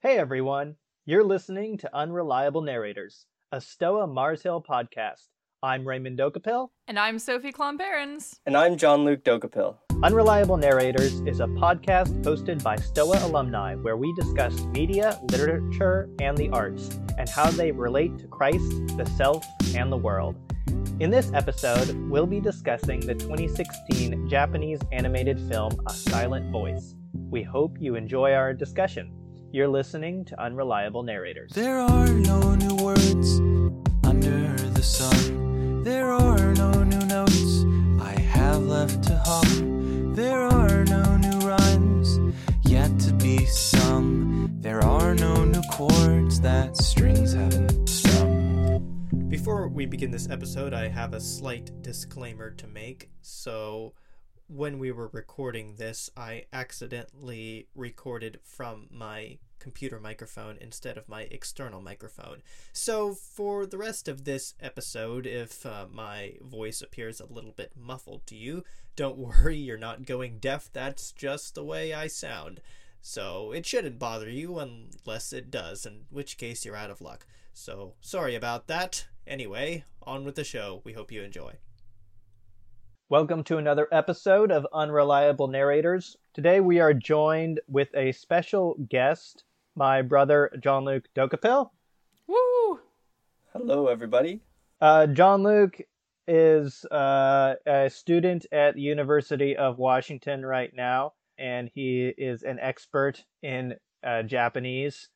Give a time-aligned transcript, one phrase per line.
[0.00, 0.76] Hey everyone,
[1.06, 5.26] you're listening to Unreliable Narrators, a Stoa Mars Hill podcast.
[5.60, 6.68] I'm Raymond Dokupil.
[6.86, 8.38] And I'm Sophie Klomperens.
[8.46, 9.76] And I'm John Luke Dokupil.
[10.04, 16.38] Unreliable Narrators is a podcast hosted by Stoa alumni where we discuss media, literature, and
[16.38, 19.44] the arts, and how they relate to Christ, the self,
[19.74, 20.36] and the world.
[21.00, 26.94] In this episode, we'll be discussing the 2016 Japanese animated film A Silent Voice.
[27.30, 29.17] We hope you enjoy our discussion.
[29.50, 31.52] You're listening to Unreliable Narrators.
[31.52, 33.40] There are no new words
[34.04, 35.82] under the sun.
[35.82, 37.64] There are no new notes
[37.98, 40.14] I have left to hum.
[40.14, 42.20] There are no new rhymes
[42.64, 44.54] yet to be sung.
[44.60, 49.08] There are no new chords that strings haven't strung.
[49.30, 53.08] Before we begin this episode, I have a slight disclaimer to make.
[53.22, 53.94] So,
[54.48, 61.22] when we were recording this, I accidentally recorded from my computer microphone instead of my
[61.30, 62.42] external microphone.
[62.72, 67.72] So, for the rest of this episode, if uh, my voice appears a little bit
[67.76, 68.64] muffled to you,
[68.96, 70.70] don't worry, you're not going deaf.
[70.72, 72.60] That's just the way I sound.
[73.02, 77.26] So, it shouldn't bother you unless it does, in which case you're out of luck.
[77.52, 79.06] So, sorry about that.
[79.26, 80.80] Anyway, on with the show.
[80.84, 81.58] We hope you enjoy.
[83.10, 86.18] Welcome to another episode of Unreliable Narrators.
[86.34, 91.70] Today we are joined with a special guest, my brother John Luke Dokupil.
[92.26, 92.80] Woo!
[93.54, 94.42] Hello, everybody.
[94.82, 95.80] Uh, John Luke
[96.26, 102.58] is uh, a student at the University of Washington right now, and he is an
[102.60, 105.08] expert in uh, Japanese.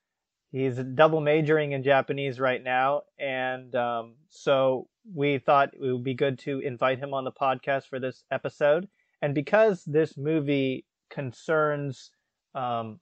[0.53, 6.13] He's double majoring in Japanese right now, and um, so we thought it would be
[6.15, 8.87] good to invite him on the podcast for this episode.
[9.23, 12.11] And because this movie concerns
[12.55, 13.01] um,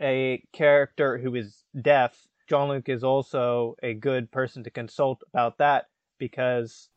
[0.00, 2.16] a character who is deaf,
[2.48, 5.86] John Luke is also a good person to consult about that
[6.18, 6.88] because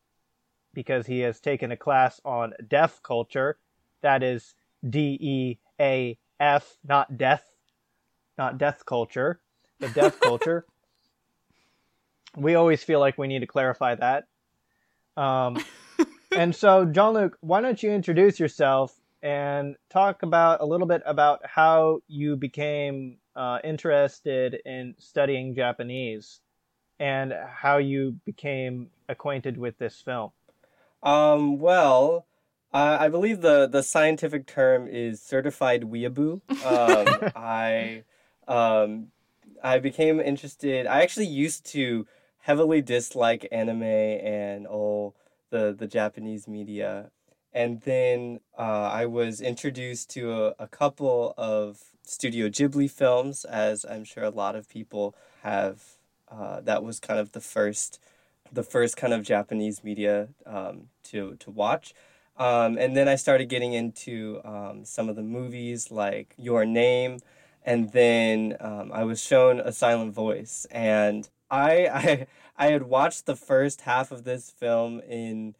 [0.73, 3.57] because he has taken a class on deaf culture.
[4.03, 4.53] That is
[4.87, 7.43] D E A F, not death,
[8.37, 9.41] not death culture,
[9.79, 10.65] the deaf culture.
[12.35, 14.25] We always feel like we need to clarify that.
[15.15, 15.57] Um,
[16.37, 18.93] and so, John Luke, why don't you introduce yourself
[19.23, 26.41] and talk about a little bit about how you became uh, interested in studying Japanese
[26.99, 30.31] and how you became acquainted with this film.
[31.03, 32.25] Um, well,
[32.73, 36.41] uh, I believe the, the scientific term is certified weeaboo.
[36.65, 38.03] Um, I
[38.47, 39.07] um,
[39.63, 40.87] I became interested.
[40.87, 42.07] I actually used to
[42.39, 45.15] heavily dislike anime and all
[45.49, 47.11] the the Japanese media
[47.57, 53.83] and then uh, I was introduced to a, a couple of Studio Ghibli films, as
[53.83, 55.81] I'm sure a lot of people have.
[56.29, 57.99] Uh, that was kind of the first,
[58.51, 61.95] the first kind of Japanese media um, to to watch.
[62.37, 67.19] Um, and then I started getting into um, some of the movies like Your Name,
[67.67, 73.25] and then um, I was shown A Silent Voice, and I I I had watched
[73.25, 75.55] the first half of this film in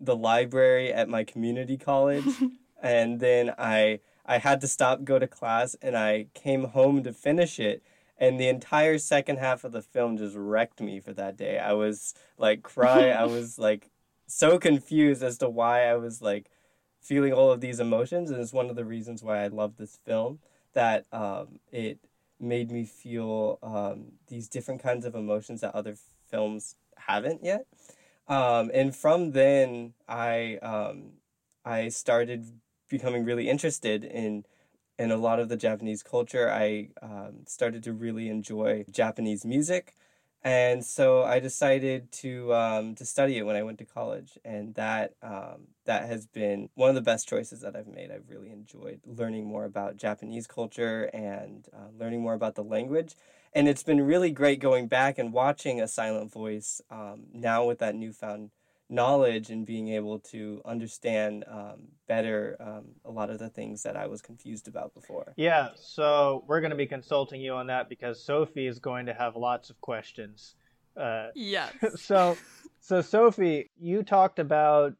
[0.00, 2.24] the library at my community college
[2.82, 7.12] and then I I had to stop go to class and I came home to
[7.12, 7.82] finish it
[8.18, 11.58] and the entire second half of the film just wrecked me for that day.
[11.58, 13.12] I was like crying.
[13.12, 13.90] I was like
[14.26, 16.50] so confused as to why I was like
[17.00, 19.98] feeling all of these emotions and it's one of the reasons why I love this
[20.04, 20.40] film
[20.74, 21.98] that um, it
[22.40, 25.96] made me feel um, these different kinds of emotions that other
[26.30, 27.66] films haven't yet.
[28.28, 31.12] Um, and from then, I um,
[31.64, 32.46] I started
[32.88, 34.44] becoming really interested in
[34.98, 36.50] in a lot of the Japanese culture.
[36.50, 39.94] I um, started to really enjoy Japanese music,
[40.44, 44.74] and so I decided to um, to study it when I went to college, and
[44.74, 48.10] that um, that has been one of the best choices that I've made.
[48.10, 53.14] I've really enjoyed learning more about Japanese culture and uh, learning more about the language
[53.54, 57.78] and it's been really great going back and watching a silent voice um, now with
[57.78, 58.50] that newfound
[58.92, 63.96] knowledge and being able to understand um, better um, a lot of the things that
[63.96, 65.32] I was confused about before.
[65.36, 69.14] Yeah, so we're going to be consulting you on that because Sophie is going to
[69.14, 70.56] have lots of questions.
[70.94, 71.72] Uh, yes.
[71.96, 72.36] so,
[72.80, 74.92] so Sophie, you talked about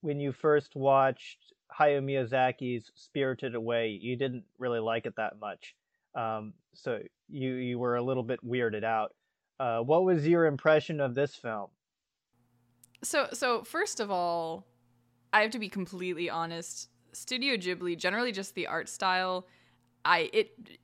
[0.00, 5.74] when you first watched Hayao Miyazaki's Spirited Away, you didn't really like it that much.
[6.14, 9.12] Um, so you you were a little bit weirded out.
[9.58, 11.68] Uh, what was your impression of this film?
[13.02, 14.66] So so first of all,
[15.32, 16.88] I have to be completely honest.
[17.12, 19.46] Studio Ghibli, generally just the art style,
[20.04, 20.78] I it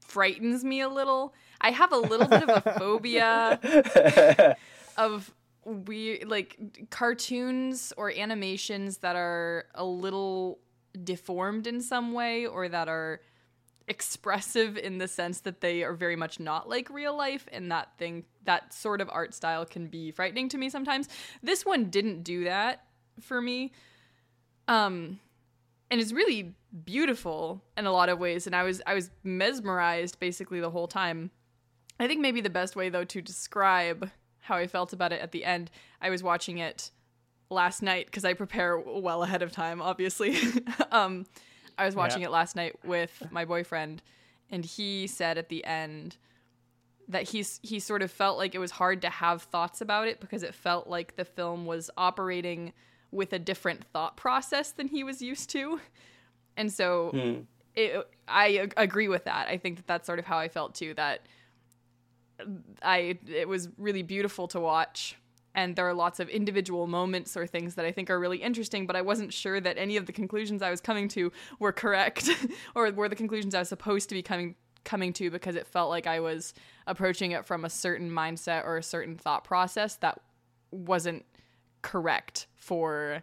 [0.00, 1.34] frightens me a little.
[1.60, 4.56] I have a little bit of a phobia
[4.96, 5.32] of
[5.64, 10.58] we like cartoons or animations that are a little
[11.04, 13.20] deformed in some way or that are
[13.88, 17.88] expressive in the sense that they are very much not like real life and that
[17.98, 21.08] thing that sort of art style can be frightening to me sometimes.
[21.42, 22.84] This one didn't do that
[23.20, 23.72] for me
[24.68, 25.18] um
[25.90, 30.18] and it's really beautiful in a lot of ways and i was i was mesmerized
[30.18, 31.30] basically the whole time.
[32.00, 35.32] I think maybe the best way though to describe how i felt about it at
[35.32, 35.70] the end
[36.00, 36.90] i was watching it
[37.50, 40.36] last night because i prepare well ahead of time obviously.
[40.90, 41.26] Um
[41.78, 42.28] i was watching Yeah.
[42.28, 44.02] it last night with my boyfriend
[44.50, 46.16] and he said at the end
[47.08, 50.20] that he's he sort of felt like it was hard to have thoughts about it
[50.20, 52.72] because it felt like the film was operating
[53.10, 55.80] with a different thought process than he was used to
[56.56, 57.40] and so Hmm.
[57.74, 59.48] it, I agree with that.
[59.48, 60.92] I think that that's sort of how I felt too.
[60.94, 61.22] That
[62.82, 65.16] I it was really beautiful to watch,
[65.54, 68.86] and there are lots of individual moments or things that I think are really interesting.
[68.86, 72.28] But I wasn't sure that any of the conclusions I was coming to were correct,
[72.74, 74.54] or were the conclusions I was supposed to be coming
[74.84, 76.54] coming to because it felt like I was
[76.88, 80.20] approaching it from a certain mindset or a certain thought process that
[80.72, 81.24] wasn't
[81.82, 83.22] correct for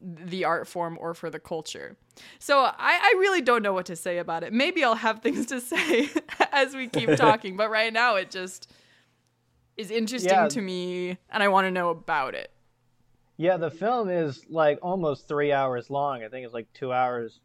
[0.00, 1.96] the art form or for the culture.
[2.38, 4.52] So I, I really don't know what to say about it.
[4.52, 6.10] Maybe I'll have things to say
[6.52, 8.70] as we keep talking, but right now it just
[9.76, 10.48] is interesting Yeah.
[10.48, 12.50] to me and I want to know about it.
[13.36, 16.22] Yeah, the film is like almost three hours long.
[16.24, 17.40] I think it's like two hours,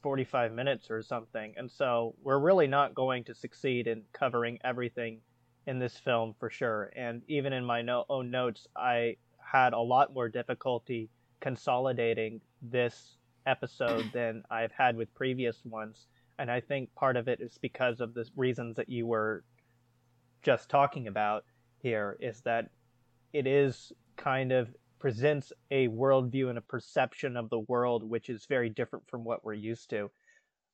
[0.00, 1.54] 45 minutes or something.
[1.56, 5.20] And so we're really not going to succeed in covering everything
[5.66, 6.92] in this film for sure.
[6.96, 13.16] And even in my no- own notes, I had a lot more difficulty consolidating this
[13.46, 16.06] episode than I've had with previous ones.
[16.38, 19.44] And I think part of it is because of the reasons that you were
[20.42, 21.44] just talking about
[21.82, 22.70] here is that
[23.32, 24.68] it is kind of
[24.98, 29.44] presents a worldview and a perception of the world which is very different from what
[29.44, 30.10] we're used to.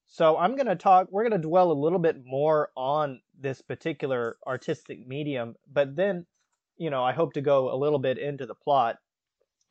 [0.06, 3.60] So I'm going to talk, we're going to dwell a little bit more on this
[3.60, 6.26] particular artistic medium, but then,
[6.78, 8.96] you know, I hope to go a little bit into the plot.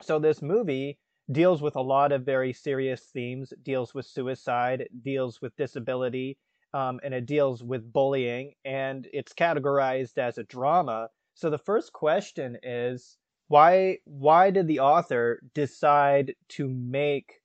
[0.01, 1.00] So this movie
[1.31, 6.38] deals with a lot of very serious themes, it deals with suicide, deals with disability,
[6.74, 11.10] um, and it deals with bullying, and it's categorized as a drama.
[11.38, 13.16] So the first question is,
[13.48, 17.44] why why did the author decide to make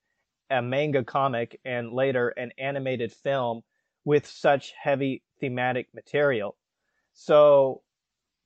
[0.48, 3.60] a manga comic and later an animated film
[4.06, 6.56] with such heavy thematic material?
[7.12, 7.82] So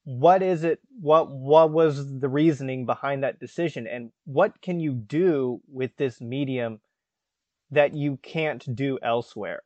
[0.02, 3.86] what is it what what was the reasoning behind that decision?
[3.86, 6.80] And what can you do with this medium
[7.70, 9.62] that you can't do elsewhere?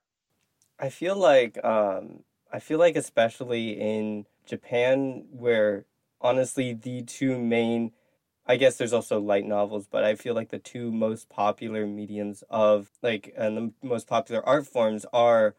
[0.78, 2.22] I feel like um,
[2.52, 5.86] I feel like especially in Japan, where
[6.20, 7.92] honestly the two main,
[8.46, 12.42] I guess there's also light novels, but I feel like the two most popular mediums
[12.50, 15.54] of like and the most popular art forms are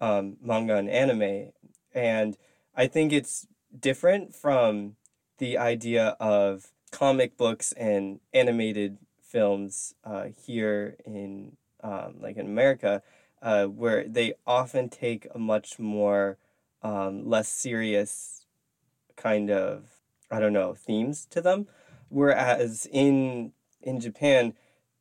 [0.00, 1.52] um, manga and anime,
[1.94, 2.36] and
[2.74, 3.46] I think it's
[3.78, 4.96] different from
[5.38, 13.02] the idea of comic books and animated films uh, here in um, like in America
[13.42, 16.38] uh, where they often take a much more
[16.84, 18.46] um, less serious
[19.16, 19.84] kind of
[20.30, 21.66] I don't know themes to them,
[22.08, 24.54] whereas in in Japan,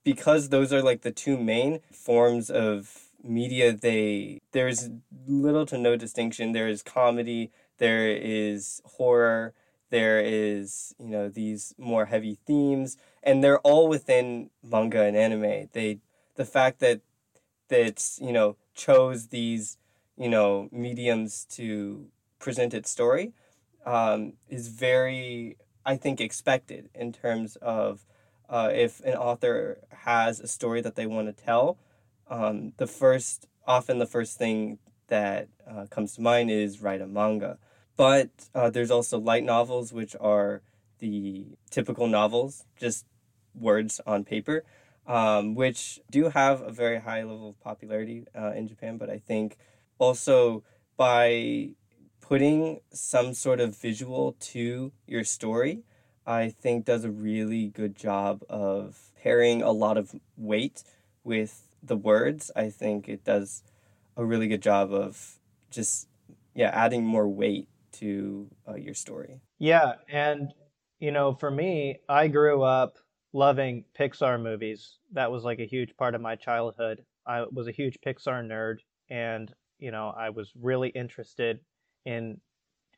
[0.04, 4.90] because those are like the two main forms of media, they there's
[5.28, 6.52] little to no distinction.
[6.54, 9.54] There is comedy, there is horror,
[9.90, 15.70] there is you know these more heavy themes, and they're all within manga and anime.
[15.74, 16.00] They
[16.36, 17.02] the fact that
[17.70, 19.78] that you know chose these
[20.18, 22.08] you know mediums to
[22.40, 23.34] present its story
[23.86, 28.06] um, is very I think expected in terms of
[28.50, 31.78] uh, if an author has a story that they want to tell.
[32.30, 37.08] Um, the first often the first thing that uh, comes to mind is write a
[37.08, 37.58] manga,
[37.98, 40.62] but uh, there's also light novels which are
[41.00, 43.06] the typical novels, just
[43.54, 44.64] words on paper
[45.06, 48.98] um, which do have a very high level of popularity uh, in Japan.
[48.98, 49.58] But I think
[50.00, 50.64] also
[50.98, 51.72] by
[52.22, 55.84] putting some sort of visual to your story,
[56.26, 60.84] I think does a really good job of pairing a lot of weight
[61.24, 62.50] with the words.
[62.56, 63.64] I think it does
[64.16, 66.08] a really good job of just
[66.54, 69.42] yeah adding more weight to uh, your story.
[69.60, 70.54] Yeah, and
[71.00, 72.98] you know, for me, I grew up
[73.34, 75.00] loving Pixar movies.
[75.12, 77.04] That was like a huge part of my childhood.
[77.26, 78.78] I was a huge Pixar nerd,
[79.10, 81.60] and you know, I was really interested
[82.06, 82.40] in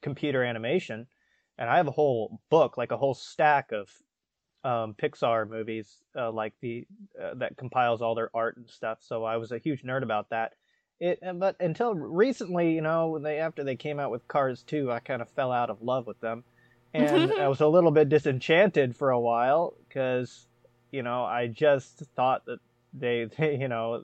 [0.02, 1.08] computer animation,
[1.58, 3.90] and I have a whole book, like a whole stack of
[4.64, 6.86] um, Pixar movies, uh, like the
[7.20, 9.00] uh, that compiles all their art and stuff.
[9.02, 10.54] So I was a huge nerd about that.
[11.00, 15.00] It, but until recently, you know, they after they came out with Cars 2, I
[15.00, 16.44] kind of fell out of love with them,
[16.94, 20.46] and I was a little bit disenchanted for a while because,
[20.92, 22.60] you know, I just thought that
[22.94, 24.04] they, they, you know,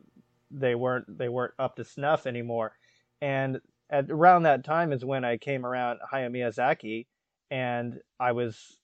[0.51, 2.73] they weren't they weren't up to snuff anymore,
[3.21, 7.07] and at around that time is when I came around Hayao Miyazaki,
[7.49, 8.77] and I was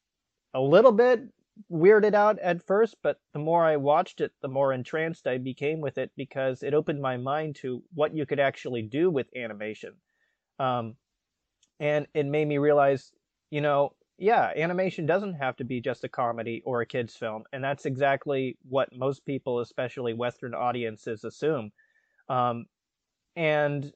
[0.54, 1.22] a little bit
[1.72, 5.82] weirded out at first, but the more I watched it, the more entranced I became
[5.82, 9.94] with it because it opened my mind to what you could actually do with animation.
[10.60, 10.96] Um,
[11.80, 13.12] and it made me realize,
[13.50, 17.44] you know, yeah, animation doesn't have to be just a comedy or a kid's film.
[17.54, 21.72] And that's exactly what most people, especially Western audiences, assume.
[22.30, 22.66] Um,
[23.36, 23.92] and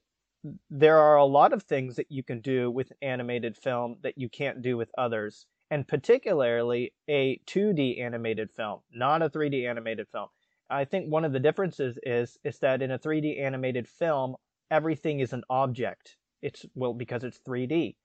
[0.69, 4.29] there are a lot of things that you can do with animated film that you
[4.29, 10.27] can't do with others and particularly a 2D animated film, not a 3D animated film.
[10.69, 14.35] I think one of the differences is is that in a 3D animated film,
[14.69, 16.17] everything is an object.
[16.41, 17.95] It's well because it's 3D.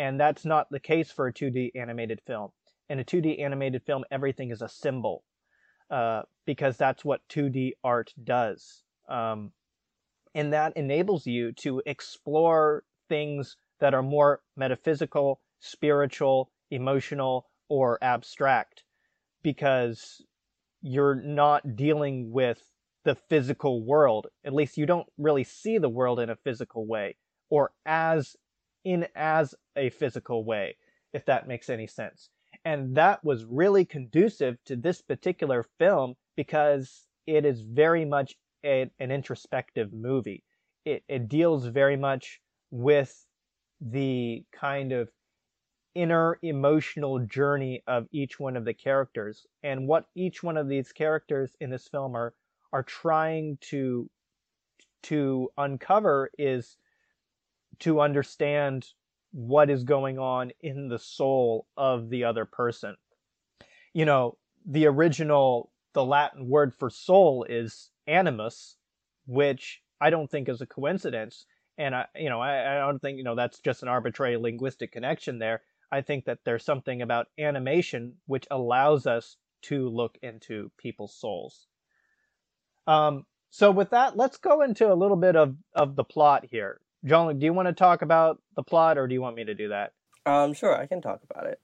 [0.00, 2.52] And that's not the case for a 2D animated film.
[2.88, 5.24] In a 2D animated film, everything is a symbol.
[5.90, 8.82] Uh, because that's what 2D art does.
[9.10, 9.52] Um,
[10.34, 18.84] and that enables you to explore things that are more metaphysical, spiritual, emotional or abstract
[19.42, 20.24] because
[20.80, 22.62] you're not dealing with
[23.04, 24.28] the physical world.
[24.46, 27.16] At least you don't really see the world in a physical way
[27.50, 28.34] or as
[28.84, 30.76] in as a physical way,
[31.12, 32.28] if that makes any sense.
[32.64, 38.34] And that was really conducive to this particular film because it is very much
[38.64, 40.44] a, an introspective movie.
[40.84, 43.26] It, it deals very much with
[43.80, 45.10] the kind of
[45.94, 50.92] inner emotional journey of each one of the characters and what each one of these
[50.92, 52.32] characters in this film are
[52.72, 54.08] are trying to
[55.02, 56.76] to uncover is
[57.80, 58.86] to understand
[59.32, 62.96] what is going on in the soul of the other person
[63.92, 68.76] you know the original the latin word for soul is animus
[69.26, 71.46] which i don't think is a coincidence
[71.78, 74.92] and i you know I, I don't think you know that's just an arbitrary linguistic
[74.92, 80.70] connection there I think that there's something about animation which allows us to look into
[80.78, 81.66] people's souls.
[82.86, 86.80] Um, so with that, let's go into a little bit of, of the plot here.
[87.04, 89.54] John, do you want to talk about the plot or do you want me to
[89.54, 89.92] do that?
[90.26, 91.60] Um, sure, I can talk about it.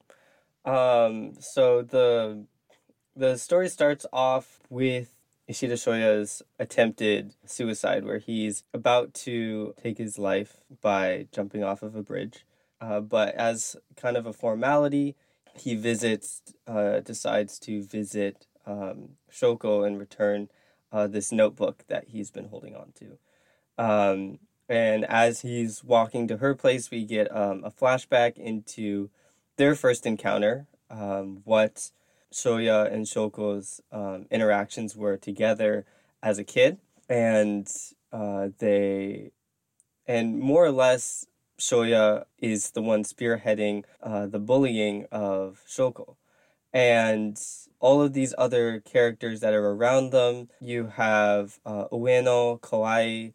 [0.65, 2.45] Um, so the
[3.15, 5.13] the story starts off with
[5.47, 11.95] Ishida Shoya's attempted suicide, where he's about to take his life by jumping off of
[11.95, 12.45] a bridge.
[12.81, 15.15] Uh, but as kind of a formality,
[15.57, 20.49] he visits, uh, decides to visit um, Shoko and return
[20.91, 23.17] uh, this notebook that he's been holding on to.
[23.77, 24.39] Um,
[24.69, 29.09] and as he's walking to her place, we get um, a flashback into
[29.55, 31.91] their first encounter, um, what
[32.31, 35.85] Shoya and Shoko's um, interactions were together
[36.21, 36.77] as a kid.
[37.09, 37.67] And
[38.11, 39.31] uh, they,
[40.05, 41.25] and more or less,
[41.57, 46.15] Shoya is the one spearheading uh, the bullying of Shoko.
[46.73, 47.41] And
[47.79, 53.33] all of these other characters that are around them, you have uh, Ueno, Kawai,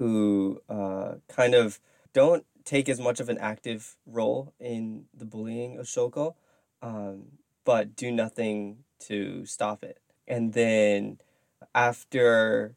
[0.00, 1.78] who uh, kind of
[2.14, 6.36] don't take as much of an active role in the bullying of Shoko,
[6.80, 7.24] um,
[7.66, 10.00] but do nothing to stop it.
[10.26, 11.18] And then
[11.74, 12.76] after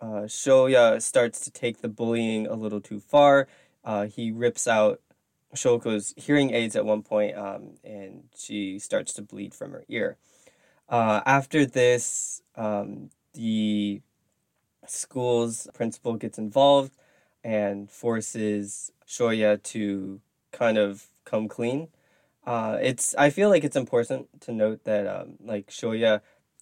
[0.00, 3.48] uh, Shoya starts to take the bullying a little too far,
[3.84, 5.00] uh, he rips out
[5.56, 10.18] Shoko's hearing aids at one point, um, and she starts to bleed from her ear.
[10.88, 14.02] Uh, after this, um, the
[14.86, 16.96] school's principal gets involved
[17.42, 20.20] and forces Shoya to
[20.52, 21.88] kind of come clean.
[22.46, 26.20] Uh, it's I feel like it's important to note that um, like Shoya,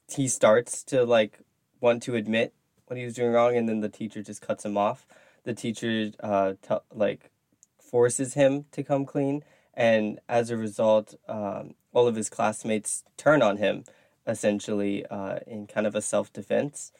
[0.09, 1.41] he starts to like
[1.81, 2.55] want to admit
[2.87, 5.07] what he was doing wrong, and then the teacher just cuts him off
[5.45, 7.31] the teacher uh t- like
[7.79, 9.43] forces him to come clean
[9.75, 13.85] and as a result um, all of his classmates turn on him
[14.27, 16.93] essentially uh, in kind of a self-defense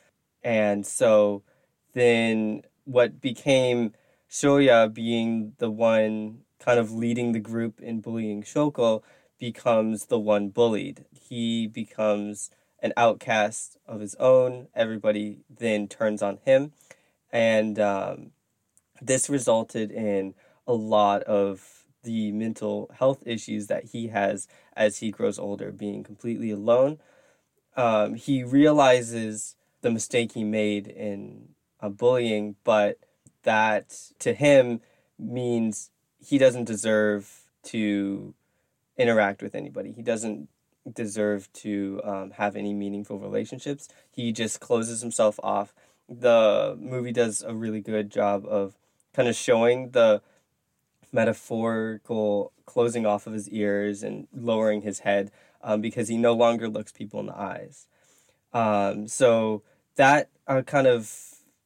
[0.43, 1.43] and so
[1.95, 3.93] then what became
[4.31, 9.03] shoya being the one kind of leading the group in bullying shoko
[9.39, 11.05] becomes the one bullied.
[11.11, 14.69] He becomes an outcast of his own.
[14.75, 16.73] Everybody then turns on him.
[17.33, 18.31] And um,
[19.01, 20.35] this resulted in
[20.67, 24.47] a lot of the mental health issues that he has
[24.77, 26.99] as he grows older, being completely alone.
[27.77, 32.99] Um, he realizes the mistake he made in uh, bullying, but
[33.43, 34.81] that to him
[35.19, 35.91] means
[36.25, 38.35] he doesn't deserve to
[38.97, 39.93] interact with anybody.
[39.93, 40.49] He doesn't
[40.93, 43.89] deserve to um, have any meaningful relationships.
[44.11, 45.75] He just closes himself off.
[46.09, 48.75] The movie does a really good job of
[49.15, 50.23] kind of showing the
[51.13, 55.31] metaphorical closing off of his ears and lowering his head
[55.63, 57.87] um, because he no longer looks people in the eyes.
[58.53, 59.63] Um, so
[59.97, 61.13] that uh, kind of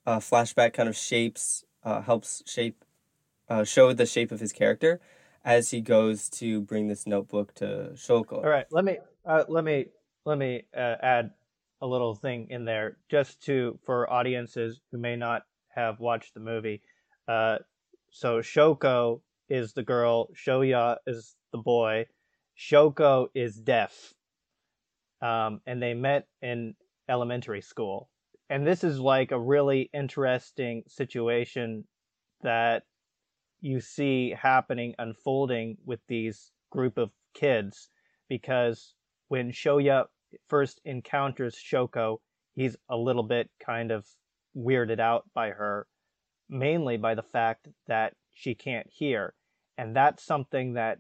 [0.06, 2.85] uh, flashback kind of shapes, uh, helps shape,
[3.49, 5.00] uh, show the shape of his character
[5.45, 8.35] as he goes to bring this notebook to Shoko.
[8.35, 9.87] All right, let me uh, let me
[10.25, 11.30] let me uh, add
[11.80, 16.40] a little thing in there just to for audiences who may not have watched the
[16.40, 16.83] movie.
[17.28, 22.06] So Shoko is the girl, Shoya is the boy,
[22.59, 24.14] Shoko is deaf,
[25.21, 26.75] um, and they met in
[27.09, 28.09] elementary school.
[28.49, 31.85] And this is like a really interesting situation
[32.43, 32.85] that
[33.61, 37.88] you see happening unfolding with these group of kids
[38.29, 38.95] because
[39.29, 40.05] when Shoya
[40.49, 42.19] first encounters Shoko,
[42.55, 44.07] he's a little bit kind of
[44.57, 45.87] weirded out by her,
[46.49, 49.35] mainly by the fact that she can't hear.
[49.79, 50.99] And that's something that,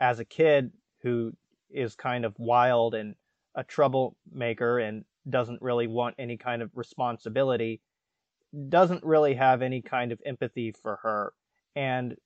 [0.00, 1.32] as a kid who
[1.70, 3.14] is kind of wild and
[3.54, 7.80] a troublemaker and doesn't really want any kind of responsibility,
[8.68, 11.32] doesn't really have any kind of empathy for her.
[11.76, 12.16] And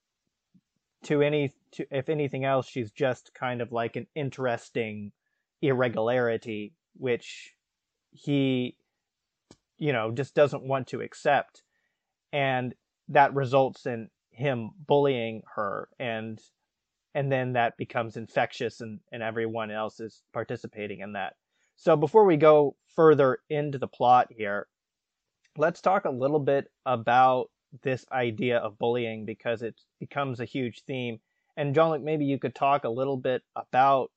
[1.04, 5.12] to any, to, if anything else, she's just kind of like an interesting
[5.60, 7.54] irregularity, which
[8.10, 8.76] he,
[9.76, 11.62] you know, just doesn't want to accept.
[12.32, 12.74] And
[13.08, 16.40] that results in him bullying her and
[17.14, 21.34] and then that becomes infectious and, and everyone else is participating in that.
[21.76, 24.68] So before we go further into the plot here,
[25.56, 27.50] let's talk a little bit about
[27.82, 31.18] this idea of bullying because it becomes a huge theme.
[31.56, 34.10] And John Luke, maybe you could talk a little bit about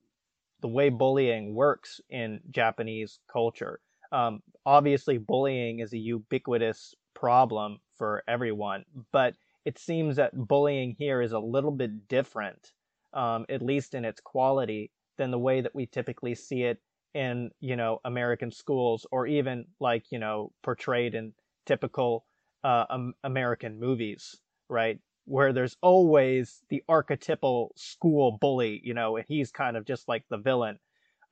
[0.62, 3.80] the way bullying works in Japanese culture.
[4.12, 11.22] Um, obviously, bullying is a ubiquitous problem for everyone, but it seems that bullying here
[11.22, 12.72] is a little bit different,
[13.14, 16.80] um, at least in its quality, than the way that we typically see it
[17.14, 21.34] in you know American schools or even like you know portrayed in
[21.66, 22.26] typical
[22.64, 24.38] uh, um, American movies,
[24.70, 25.00] right?
[25.26, 30.24] Where there's always the archetypal school bully, you know, and he's kind of just like
[30.30, 30.80] the villain.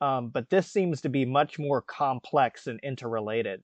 [0.00, 3.62] Um, but this seems to be much more complex and interrelated.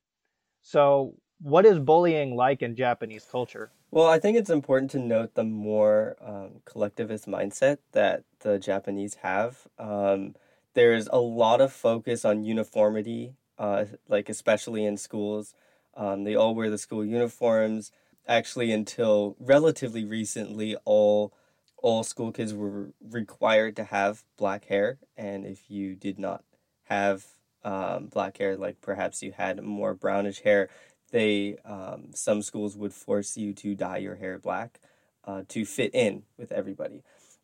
[0.63, 3.73] So, what is bullying like in Japanese culture?
[3.91, 9.17] Well, I think it's important to note the more um, collectivist mindset that the Japanese
[9.17, 9.67] have.
[9.79, 10.35] Um,
[10.75, 15.55] there's a lot of focus on uniformity, uh, like especially in schools.
[15.95, 17.93] Um, they all wear the school uniforms.
[18.27, 21.33] Actually, until relatively recently, all
[21.83, 26.45] all school kids were required to have black hair, and if you did not
[26.85, 27.27] have
[27.65, 30.69] um, black hair, like perhaps you had more brownish hair,
[31.11, 34.81] they um, some schools would force you to dye your hair black
[35.25, 37.03] uh, to fit in with everybody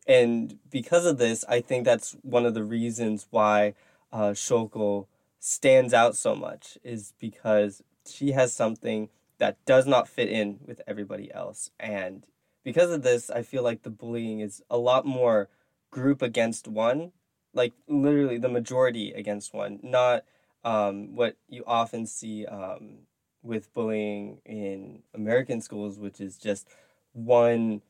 [0.09, 3.73] and because of this i think that's one of the reasons why
[4.11, 5.07] uh, shoko
[5.39, 10.81] stands out so much is because she has something that does not fit in with
[10.85, 11.71] everybody else.
[11.79, 12.25] And
[12.65, 15.49] because of this i feel like the bullying is a lot more
[15.91, 17.11] group against one
[17.53, 20.25] like literally the majority against one not
[20.63, 22.99] um, what you often see um,
[23.43, 26.67] with bullying in American schools, which is just
[27.13, 27.81] one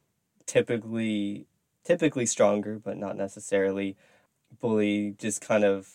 [0.45, 1.47] typically
[1.83, 3.97] typically stronger, but not necessarily
[4.59, 5.89] bully just kind of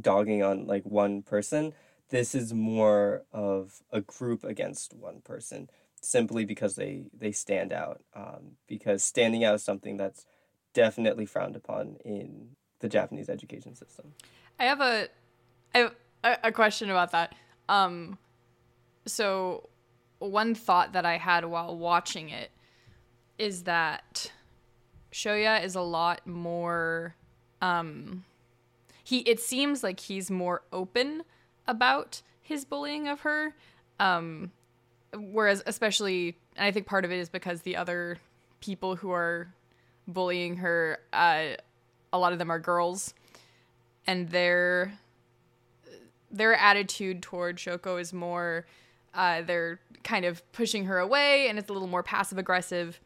[0.00, 1.72] dogging on like one person.
[2.10, 5.68] This is more of a group against one person
[6.00, 8.02] simply because they they stand out.
[8.14, 10.26] Um, because standing out is something that's
[10.74, 12.48] definitely frowned upon in
[12.80, 14.12] the Japanese education system.
[14.58, 15.08] I have a
[15.74, 15.94] I have
[16.24, 17.34] a, a question about that.
[17.68, 18.18] Um,
[19.06, 19.68] so
[20.18, 22.50] one thought that I had while watching it
[23.38, 24.30] is that
[25.12, 27.14] Shoya is a lot more
[27.60, 28.24] um
[29.04, 31.22] he it seems like he's more open
[31.66, 33.54] about his bullying of her
[34.00, 34.50] um
[35.14, 38.18] whereas especially and I think part of it is because the other
[38.60, 39.52] people who are
[40.08, 41.56] bullying her uh
[42.12, 43.14] a lot of them are girls
[44.06, 44.98] and their
[46.30, 48.64] their attitude toward Shoko is more
[49.14, 52.98] uh, they're kind of pushing her away, and it's a little more passive aggressive,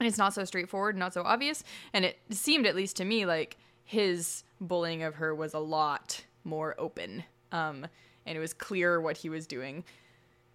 [0.00, 1.64] and it's not so straightforward, not so obvious.
[1.92, 6.24] And it seemed, at least to me, like his bullying of her was a lot
[6.44, 7.86] more open, um,
[8.26, 9.84] and it was clear what he was doing.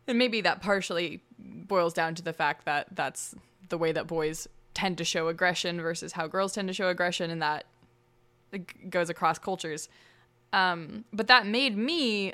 [0.08, 3.36] And maybe that partially boils down to the fact that that's
[3.70, 7.32] the way that boys tend to show aggression versus how girls tend to show aggression,
[7.32, 7.66] and that
[8.90, 9.90] goes across cultures.
[10.52, 12.34] Um, but that made me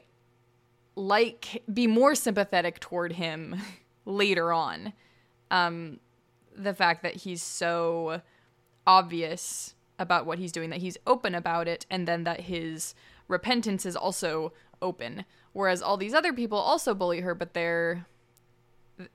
[0.96, 3.56] like be more sympathetic toward him
[4.06, 4.94] later on.
[5.52, 6.00] Um,
[6.60, 8.22] the fact that he's so
[8.86, 12.94] obvious about what he's doing, that he's open about it, and then that his
[13.28, 15.26] repentance is also open.
[15.54, 18.06] Whereas all these other people also bully her, but their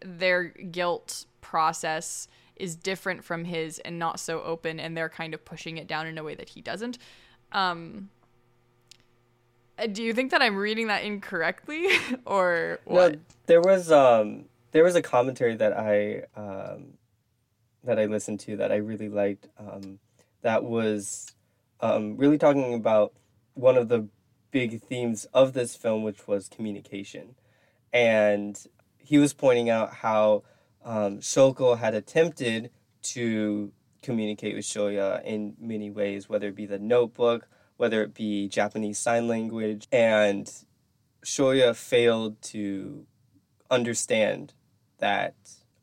[0.00, 2.26] their guilt process
[2.57, 6.07] is different from his and not so open, and they're kind of pushing it down
[6.07, 6.98] in a way that he doesn't.
[7.52, 8.11] Um,
[9.78, 11.88] uh, do you think that I'm reading that incorrectly,
[12.26, 13.12] or what?
[13.12, 16.94] No, there was um there was a commentary that I um
[17.85, 19.49] that I listened to that I really liked.
[19.59, 19.99] Um,
[20.42, 21.33] that was
[21.81, 23.12] um really talking about
[23.55, 24.09] one of the
[24.51, 27.35] big themes of this film, which was communication,
[27.92, 28.66] and
[28.99, 30.42] he was pointing out how
[30.85, 32.70] um, Shoko had attempted
[33.03, 38.49] to communicate with Shoya in many ways, whether it be the notebook, whether it be
[38.49, 40.51] Japanese Sign Language, and
[41.25, 43.07] Shoya failed to
[43.70, 44.53] understand
[44.99, 45.35] that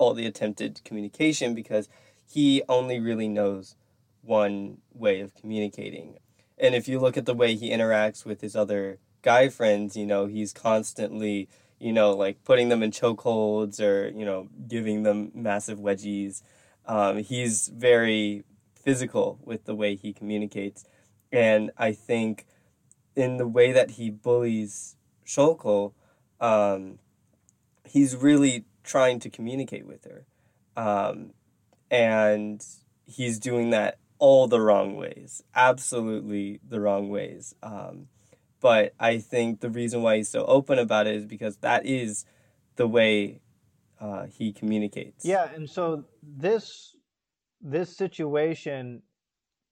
[0.01, 1.87] all the attempted communication because
[2.27, 3.75] he only really knows
[4.23, 6.17] one way of communicating.
[6.57, 10.05] And if you look at the way he interacts with his other guy friends, you
[10.05, 11.47] know, he's constantly,
[11.79, 16.41] you know, like putting them in chokeholds or, you know, giving them massive wedgies.
[16.87, 18.43] Um, he's very
[18.75, 20.83] physical with the way he communicates.
[21.31, 22.47] And I think
[23.15, 25.93] in the way that he bullies Shoko,
[26.39, 26.97] um,
[27.85, 30.25] he's really trying to communicate with her.
[30.75, 31.31] Um,
[31.89, 32.65] and
[33.05, 37.55] he's doing that all the wrong ways, absolutely the wrong ways.
[37.63, 38.07] Um,
[38.59, 42.25] but I think the reason why he's so open about it is because that is
[42.75, 43.41] the way
[43.99, 45.25] uh, he communicates.
[45.25, 46.95] Yeah, and so this
[47.59, 49.01] this situation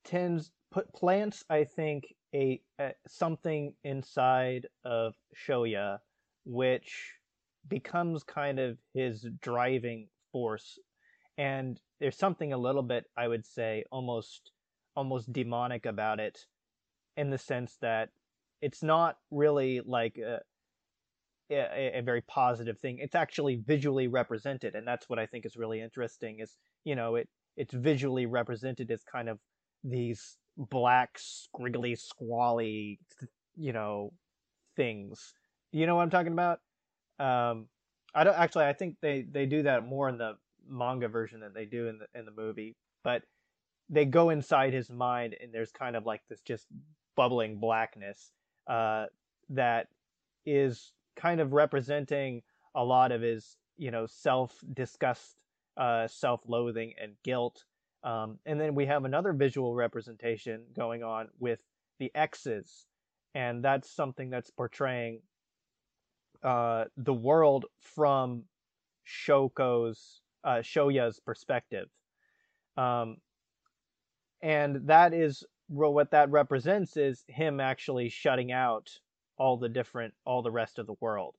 [0.04, 6.00] tends put plants I think a, a something inside of Shoya
[6.46, 7.19] which
[7.68, 10.80] becomes kind of his driving force
[11.38, 14.52] and there's something a little bit I would say almost
[14.96, 16.38] almost demonic about it
[17.18, 18.10] in the sense that
[18.62, 20.40] it's not really like a,
[21.52, 23.00] a, a, very positive thing.
[23.00, 26.40] It's actually visually represented, and that's what I think is really interesting.
[26.40, 29.40] Is you know it it's visually represented as kind of
[29.84, 33.00] these black, scriggly, squally,
[33.56, 34.12] you know,
[34.76, 35.34] things.
[35.72, 36.60] You know what I'm talking about?
[37.20, 37.68] Um,
[38.14, 38.66] I don't actually.
[38.66, 42.00] I think they they do that more in the manga version than they do in
[42.00, 42.76] the in the movie.
[43.04, 43.24] But
[43.90, 46.68] they go inside his mind, and there's kind of like this just
[47.16, 48.32] bubbling blackness
[48.68, 49.06] uh,
[49.50, 49.88] that
[50.46, 52.42] is kind of representing
[52.76, 55.36] a lot of his you know self disgust,
[55.78, 57.64] uh, self loathing, and guilt
[58.04, 61.60] um, and then we have another visual representation going on with
[62.00, 62.86] the X's,
[63.36, 65.22] and that's something that's portraying
[66.44, 68.44] uh, the world from
[69.08, 71.90] Shoko's uh, Shoya's perspective,
[72.78, 73.18] um,
[74.42, 78.90] and that is what that represents is him actually shutting out
[79.38, 81.36] all the different all the rest of the world.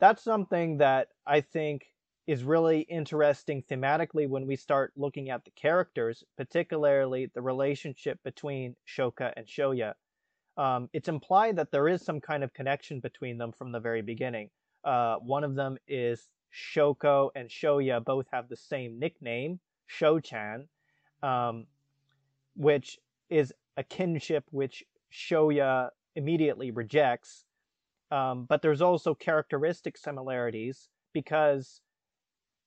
[0.00, 1.86] That's something that I think
[2.26, 8.74] is really interesting thematically when we start looking at the characters, particularly the relationship between
[8.86, 9.94] Shoko and Shoya.
[10.56, 14.02] Um, it's implied that there is some kind of connection between them from the very
[14.02, 14.50] beginning.
[14.84, 20.68] Uh, one of them is Shoko and Shoya both have the same nickname, Shochan,
[21.22, 21.66] um,
[22.54, 22.98] which
[23.30, 27.44] is a kinship which Shoya immediately rejects.
[28.10, 31.80] Um, but there's also characteristic similarities because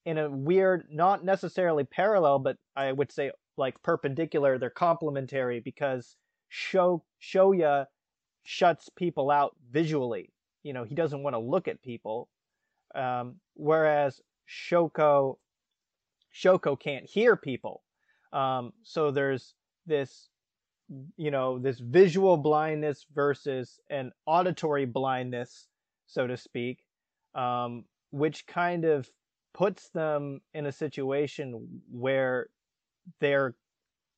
[0.06, 4.58] in a weird, not necessarily parallel, but I would say like perpendicular.
[4.58, 6.16] They're complementary because
[6.50, 7.88] Sho Shoya
[8.44, 10.32] shuts people out visually.
[10.64, 12.30] You know, he doesn't want to look at people,
[12.96, 15.38] um, whereas Shoko
[16.34, 17.84] Shoko can't hear people.
[18.32, 19.56] Um, so there's
[19.86, 20.30] this,
[21.16, 25.68] you know, this visual blindness versus an auditory blindness,
[26.06, 26.80] so to speak,
[27.34, 29.10] um, which kind of
[29.54, 32.48] puts them in a situation where
[33.20, 33.56] they're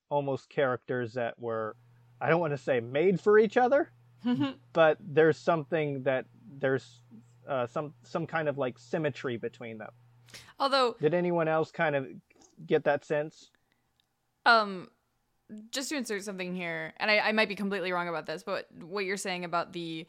[0.10, 1.76] almost characters that were
[2.22, 3.92] I don't want to say made for each other,
[4.74, 6.26] but there's something that
[6.58, 7.02] there's
[7.48, 9.92] uh, some some kind of like symmetry between them.
[10.60, 12.08] Although, Did anyone else kind of
[12.66, 13.52] get that sense?
[14.46, 14.90] um,
[15.72, 18.68] just to insert something here, and I, I might be completely wrong about this, but
[18.82, 20.06] what you're saying about the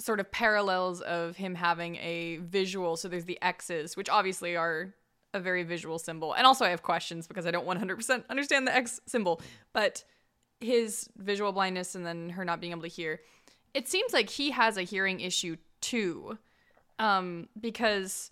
[0.00, 4.94] sort of parallels of him having a visual, so there's the X's, which obviously are
[5.34, 6.32] a very visual symbol.
[6.34, 9.40] And also, I have questions because I don't 100% understand the X symbol,
[9.72, 10.02] but
[10.60, 13.20] his visual blindness and then her not being able to hear,
[13.74, 16.38] it seems like he has a hearing issue too.
[16.98, 18.30] Um, because,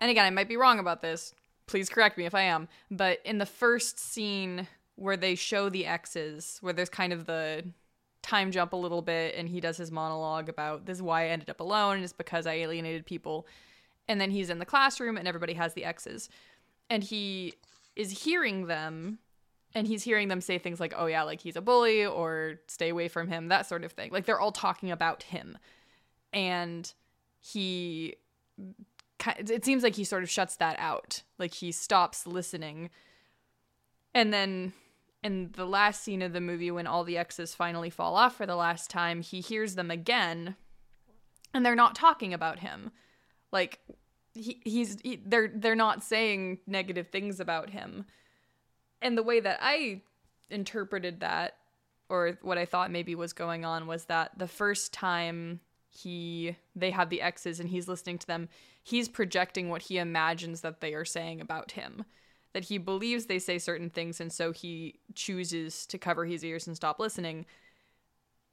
[0.00, 1.34] and again, I might be wrong about this.
[1.66, 2.68] Please correct me if I am.
[2.90, 4.66] But in the first scene
[4.96, 7.64] where they show the X's, where there's kind of the
[8.20, 11.28] time jump a little bit, and he does his monologue about this is why I
[11.28, 13.46] ended up alone, and it's because I alienated people.
[14.08, 16.28] And then he's in the classroom, and everybody has the X's.
[16.90, 17.54] And he
[17.96, 19.18] is hearing them,
[19.74, 22.90] and he's hearing them say things like, oh, yeah, like he's a bully, or stay
[22.90, 24.10] away from him, that sort of thing.
[24.12, 25.58] Like they're all talking about him.
[26.32, 26.92] And
[27.40, 28.16] he
[29.38, 31.22] it seems like he sort of shuts that out.
[31.38, 32.90] Like he stops listening.
[34.14, 34.72] And then
[35.22, 38.46] in the last scene of the movie, when all the exes finally fall off for
[38.46, 40.56] the last time, he hears them again,
[41.54, 42.90] and they're not talking about him.
[43.52, 43.80] Like
[44.34, 48.06] he, he's he, they're they're not saying negative things about him.
[49.02, 50.00] And the way that I
[50.48, 51.56] interpreted that,
[52.08, 55.60] or what I thought maybe was going on, was that the first time
[55.90, 58.48] he they have the X's and he's listening to them,
[58.82, 62.04] he's projecting what he imagines that they are saying about him.
[62.54, 66.66] That he believes they say certain things and so he chooses to cover his ears
[66.66, 67.44] and stop listening.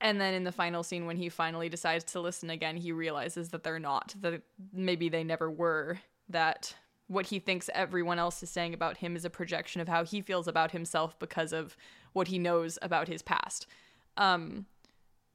[0.02, 3.50] And then in the final scene when he finally decides to listen again, he realizes
[3.50, 4.42] that they're not, that
[4.74, 6.74] maybe they never were, that
[7.10, 10.22] what he thinks everyone else is saying about him is a projection of how he
[10.22, 11.76] feels about himself because of
[12.14, 13.68] what he knows about his past.
[14.16, 14.68] Um,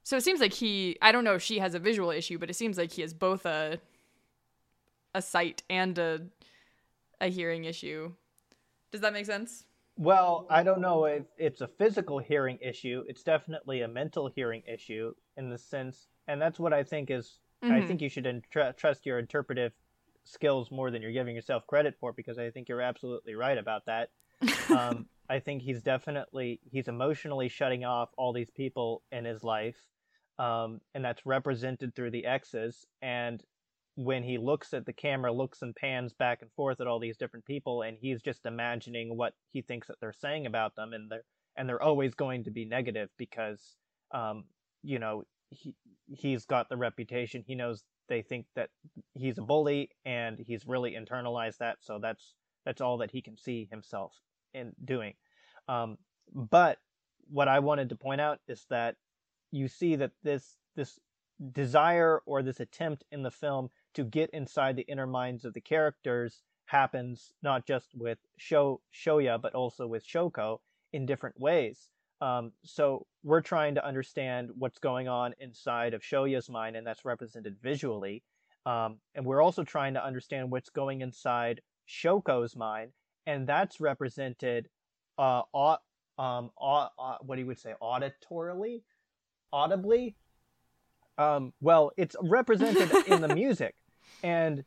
[0.03, 2.49] so it seems like he I don't know if she has a visual issue, but
[2.49, 3.79] it seems like he has both a
[5.13, 6.21] a sight and a
[7.21, 8.11] a hearing issue.
[8.91, 9.65] Does that make sense?
[9.97, 13.03] Well, I don't know if it's a physical hearing issue.
[13.07, 17.39] It's definitely a mental hearing issue in the sense, and that's what I think is.
[17.63, 17.87] I Mhm.
[17.87, 19.71] think you should entr- trust your interpretive
[20.25, 23.85] skills more than you're giving yourself credit for, because I think you're absolutely right about
[23.85, 24.09] that.
[24.69, 29.77] um, I think he's definitely he's emotionally shutting off all these people in his life,
[30.37, 32.85] um, and that's represented through the X's.
[33.01, 33.41] And
[33.95, 37.17] when he looks at the camera, looks and pans back and forth at all these
[37.17, 41.09] different people, and he's just imagining what he thinks that they're saying about them, and
[41.09, 41.23] they're
[41.55, 43.77] and they're always going to be negative because,
[44.11, 44.43] um,
[44.83, 45.75] you know, he
[46.07, 47.43] he's got the reputation.
[47.45, 48.69] He knows they think that
[49.13, 51.77] he's a bully, and he's really internalized that.
[51.81, 54.13] So that's that's all that he can see himself
[54.53, 55.13] in doing.
[55.67, 55.97] Um,
[56.33, 56.79] but
[57.29, 58.95] what I wanted to point out is that
[59.51, 60.99] you see that this this
[61.51, 65.61] desire or this attempt in the film to get inside the inner minds of the
[65.61, 70.59] characters happens not just with Sho Shoya but also with Shoko
[70.93, 71.89] in different ways.
[72.21, 77.03] Um, so we're trying to understand what's going on inside of Shoya's mind, and that's
[77.03, 78.21] represented visually.
[78.67, 82.91] Um, and we're also trying to understand what's going inside Shoko's mind,
[83.25, 84.69] and that's represented
[85.17, 85.77] uh, au-
[86.19, 88.83] um, au- what he would say auditorily,
[89.51, 90.15] audibly.
[91.17, 93.73] Um, well, it's represented in the music,
[94.21, 94.63] and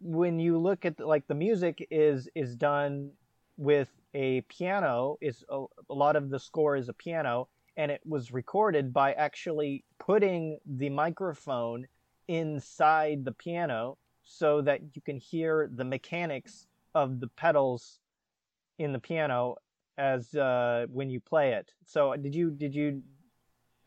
[0.00, 3.10] when you look at like the music is is done
[3.58, 8.00] with a piano is a, a lot of the score is a piano and it
[8.04, 11.86] was recorded by actually putting the microphone
[12.28, 17.98] inside the piano so that you can hear the mechanics of the pedals
[18.78, 19.56] in the piano
[19.98, 21.72] as uh, when you play it.
[21.84, 23.02] So did you did you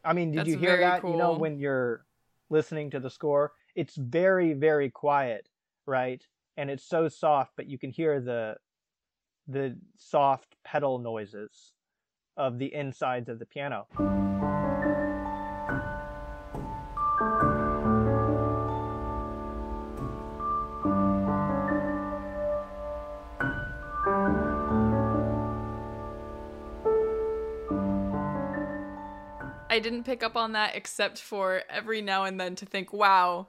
[0.04, 1.04] I mean did That's you hear that?
[1.04, 2.06] You know when you're
[2.50, 5.50] listening to the score, it's very very quiet,
[5.86, 6.26] right?
[6.58, 8.58] And it's so soft but you can hear the
[9.48, 11.74] the soft pedal noises
[12.38, 13.88] of the insides of the piano.
[29.76, 33.48] I didn't pick up on that except for every now and then to think, wow,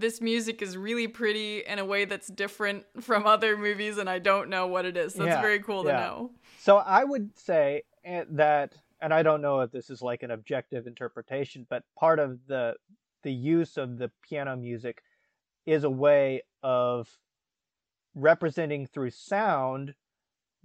[0.00, 4.18] this music is really pretty in a way that's different from other movies, and I
[4.18, 5.14] don't know what it is.
[5.14, 6.30] That's Yeah, very cool to know.
[6.58, 10.30] So I would say eh, that, and I don't know if this is like an
[10.30, 12.74] objective interpretation, but part of the
[13.22, 15.02] the use of the piano music
[15.66, 17.06] is a way of
[18.14, 19.94] representing through sound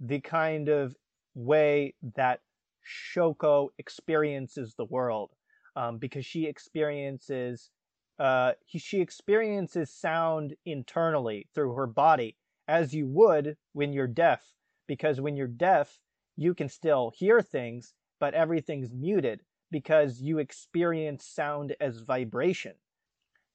[0.00, 0.96] the kind of
[1.34, 2.40] way that
[2.86, 5.30] Shoko experiences the world,
[5.74, 7.70] um, because she experiences
[8.18, 12.36] uh, he, she experiences sound internally through her body,
[12.68, 14.42] as you would when you're deaf.
[14.86, 15.98] Because when you're deaf,
[16.36, 22.74] you can still hear things, but everything's muted because you experience sound as vibration.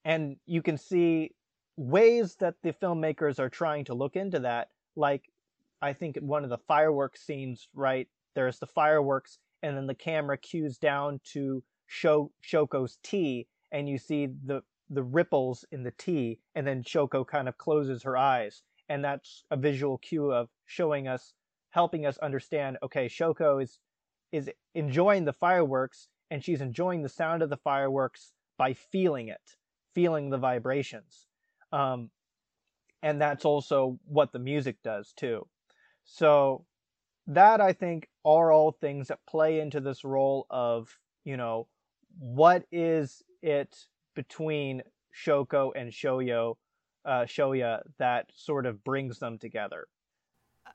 [0.04, 1.32] And you can see
[1.78, 4.70] ways that the filmmakers are trying to look into that.
[4.96, 5.32] Like,
[5.82, 8.08] I think one of the fireworks scenes, right?
[8.36, 13.98] There's the fireworks, and then the camera cues down to Sho- Shoko's tea, and you
[13.98, 18.62] see the the ripples in the tea, and then Shoko kind of closes her eyes,
[18.90, 21.34] and that's a visual cue of showing us,
[21.70, 22.78] helping us understand.
[22.84, 23.80] Okay, Shoko is
[24.32, 29.58] is enjoying the fireworks, and she's enjoying the sound of the fireworks by feeling it,
[29.94, 31.28] feeling the vibrations,
[31.72, 32.10] um,
[33.02, 35.48] and that's also what the music does too.
[36.04, 36.66] So
[37.28, 41.68] that I think are all things that play into this role of you know
[42.20, 43.76] what is it
[44.16, 44.82] between
[45.14, 46.56] Shoko and Shoyo,
[47.06, 49.88] uh, Shoya that sort of brings them together?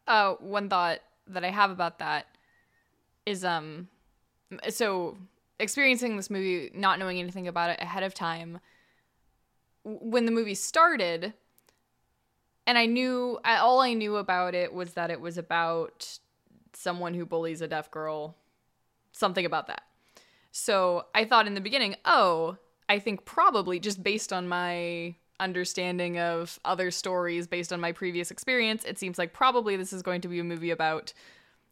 [0.07, 2.27] Uh, one thought that I have about that
[3.25, 3.88] is um,
[4.68, 5.16] so
[5.59, 8.61] experiencing this movie, not knowing anything about it ahead of time.
[9.85, 11.33] When the movie started,
[12.66, 16.18] and I knew all I knew about it was that it was about
[16.72, 18.37] someone who bullies a deaf girl,
[19.12, 19.83] something about that.
[20.59, 22.57] So I thought in the beginning, oh,
[22.88, 28.31] I think probably just based on my understanding of other stories, based on my previous
[28.31, 31.12] experience, it seems like probably this is going to be a movie about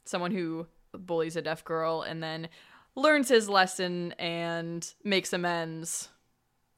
[0.05, 2.47] someone who bullies a deaf girl and then
[2.94, 6.11] learns his lesson and makes amends,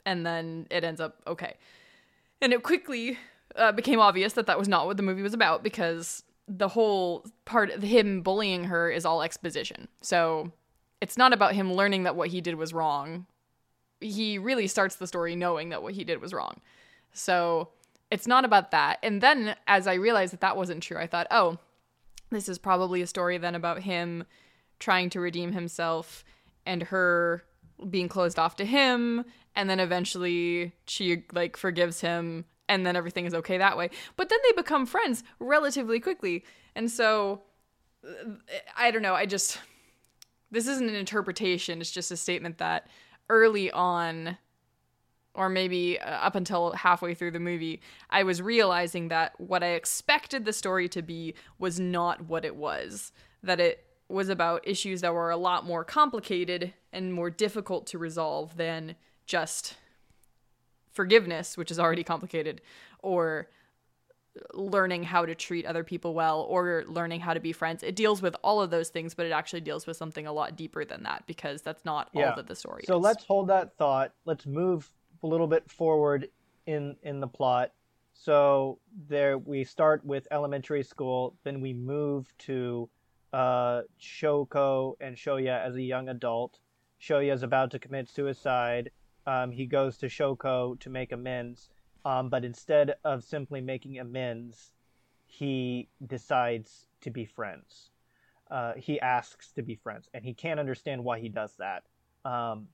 [0.07, 1.57] and then it ends up okay.
[2.41, 3.19] And it quickly
[3.57, 7.27] uh, became obvious that that was not what the movie was about because the whole
[7.47, 9.89] part of him bullying her is all exposition.
[10.03, 10.53] So
[11.07, 13.27] it's not about him learning that what he did was wrong.
[14.01, 16.61] He really starts the story knowing that what he did was wrong.
[17.13, 17.69] So
[18.11, 18.99] it's not about that.
[19.05, 21.59] And then as I realized that that wasn't true, I thought, oh,
[22.31, 24.25] this is probably a story then about him
[24.81, 26.25] trying to redeem himself
[26.67, 27.45] and her
[27.89, 33.27] being closed off to him and then eventually she like forgives him and then everything
[33.27, 33.91] is okay that way.
[34.17, 36.45] But then they become friends relatively quickly.
[36.75, 37.43] And so
[38.77, 39.61] I don't know, I just
[40.57, 42.89] this isn't an interpretation, it's just a statement that
[43.29, 44.39] early on
[45.35, 49.73] or maybe uh, up until halfway through the movie, I was realizing that what I
[49.73, 53.13] expected the story to be was not what it was.
[53.43, 57.99] That it was about issues that were a lot more complicated and more difficult to
[57.99, 59.75] resolve than just
[60.91, 62.63] forgiveness, which is already complicated,
[63.01, 63.51] or
[64.55, 67.83] learning how to treat other people well or learning how to be friends.
[67.83, 70.57] It deals with all of those things, but it actually deals with something a lot
[70.57, 72.31] deeper than that because that's not Yeah.
[72.31, 73.03] all that the story So is.
[73.03, 74.13] let's hold that thought.
[74.25, 74.91] Let's move
[75.23, 76.29] a little bit forward
[76.67, 77.73] in in the plot.
[78.15, 82.89] So there we start with elementary school, then we move to
[83.33, 86.59] uh, Shoko and Shoya as a young adult.
[87.01, 88.91] Shoya is about to commit suicide.
[89.27, 91.69] Um, he goes to Shoko to make amends,
[92.07, 94.71] um, but instead of simply making amends,
[95.27, 97.91] he decides to be friends.
[98.49, 101.83] Uh, he asks to be friends, and he can't understand why he does that.
[102.25, 102.69] Um,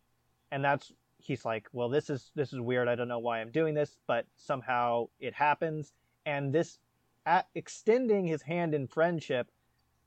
[0.51, 2.88] and that's he's like, well, this is this is weird.
[2.88, 5.95] I don't know why I'm doing this, but somehow it happens.
[6.27, 6.79] And this
[7.25, 9.51] at extending his hand in friendship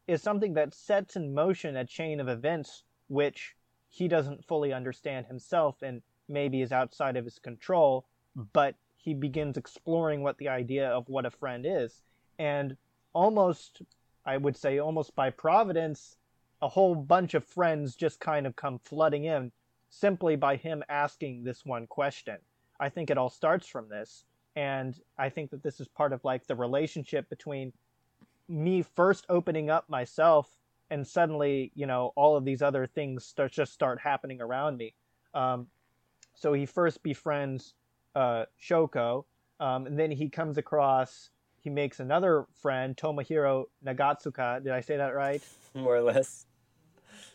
[0.07, 3.55] is something that sets in motion a chain of events which
[3.89, 8.05] he doesn't fully understand himself and maybe is outside of his control.
[8.53, 12.01] But he begins exploring what the idea of what a friend is,
[12.37, 12.75] and
[13.13, 13.81] almost,
[14.25, 16.17] I would say, almost by providence,
[16.61, 19.51] a whole bunch of friends just kind of come flooding in
[19.89, 22.37] simply by him asking this one question.
[22.79, 24.25] I think it all starts from this.
[24.55, 27.71] And I think that this is part of like the relationship between
[28.49, 30.49] me first opening up myself
[30.89, 34.93] and suddenly, you know, all of these other things start just start happening around me.
[35.33, 35.67] Um,
[36.35, 37.73] so he first befriends
[38.15, 39.25] uh, Shoko,
[39.59, 41.29] um, and then he comes across,
[41.61, 44.63] he makes another friend, Tomohiro Nagatsuka.
[44.63, 45.41] Did I say that right?
[45.73, 46.45] more or less.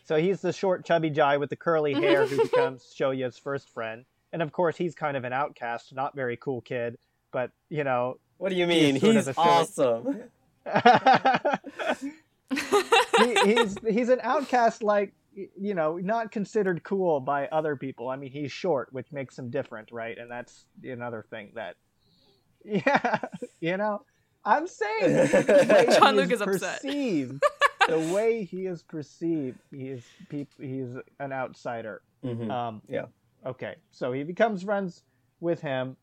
[0.05, 4.05] So he's the short, chubby guy with the curly hair who becomes Shoya's first friend.
[4.33, 6.99] And of course, he's kind of an outcast, not very cool kid,
[7.33, 8.19] but you know.
[8.39, 8.99] What do you mean?
[8.99, 10.23] sort of He's awesome.
[13.19, 15.20] he, he's he's an outcast, like y-
[15.59, 18.09] you know, not considered cool by other people.
[18.09, 20.17] I mean, he's short, which makes him different, right?
[20.19, 21.77] And that's another thing that,
[22.65, 23.21] yeah,
[23.61, 24.03] you know,
[24.45, 26.83] I'm saying the way John he Luke is upset.
[26.83, 27.43] perceived,
[27.89, 32.03] the way he is perceived, he is peop- he's an outsider.
[32.25, 32.51] Mhm.
[32.51, 33.07] Um, Yeah.
[33.47, 35.03] Okay, so he becomes friends
[35.41, 35.97] with him,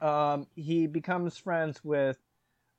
[0.00, 2.18] um, he becomes friends with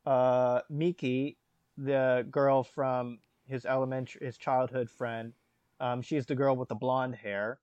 [0.05, 1.37] uh, Miki,
[1.77, 5.33] the girl from his elementary, his childhood friend.
[5.81, 7.59] Um, she's the girl with the blonde hair,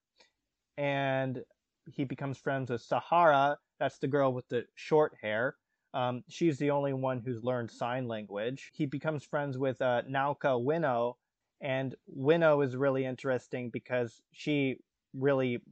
[0.76, 1.42] and
[1.90, 3.58] he becomes friends with Sahara.
[3.78, 5.54] That's the girl with the short hair.
[5.94, 8.70] Um, she's the only one who's learned sign language.
[8.74, 11.14] He becomes friends with uh, Naoka Ueno,
[11.60, 14.78] and Ueno is really interesting because she
[15.14, 15.62] really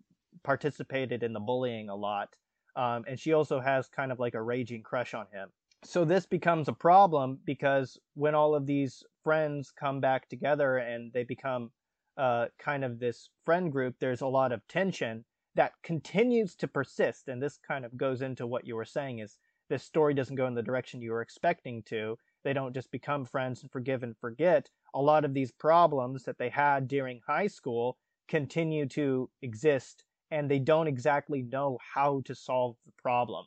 [0.42, 2.36] participated in the bullying a lot.
[2.76, 5.48] Um, and she also has kind of like a raging crush on him.
[5.84, 11.12] So this becomes a problem because when all of these friends come back together and
[11.12, 11.70] they become
[12.16, 17.28] uh, kind of this friend group, there's a lot of tension that continues to persist.
[17.28, 19.38] And this kind of goes into what you were saying is
[19.68, 22.16] this story doesn't go in the direction you were expecting to.
[22.44, 24.70] They don't just become friends and forgive and forget.
[24.94, 27.96] A lot of these problems that they had during high school
[28.28, 33.46] continue to exist and they don't exactly know how to solve the problem.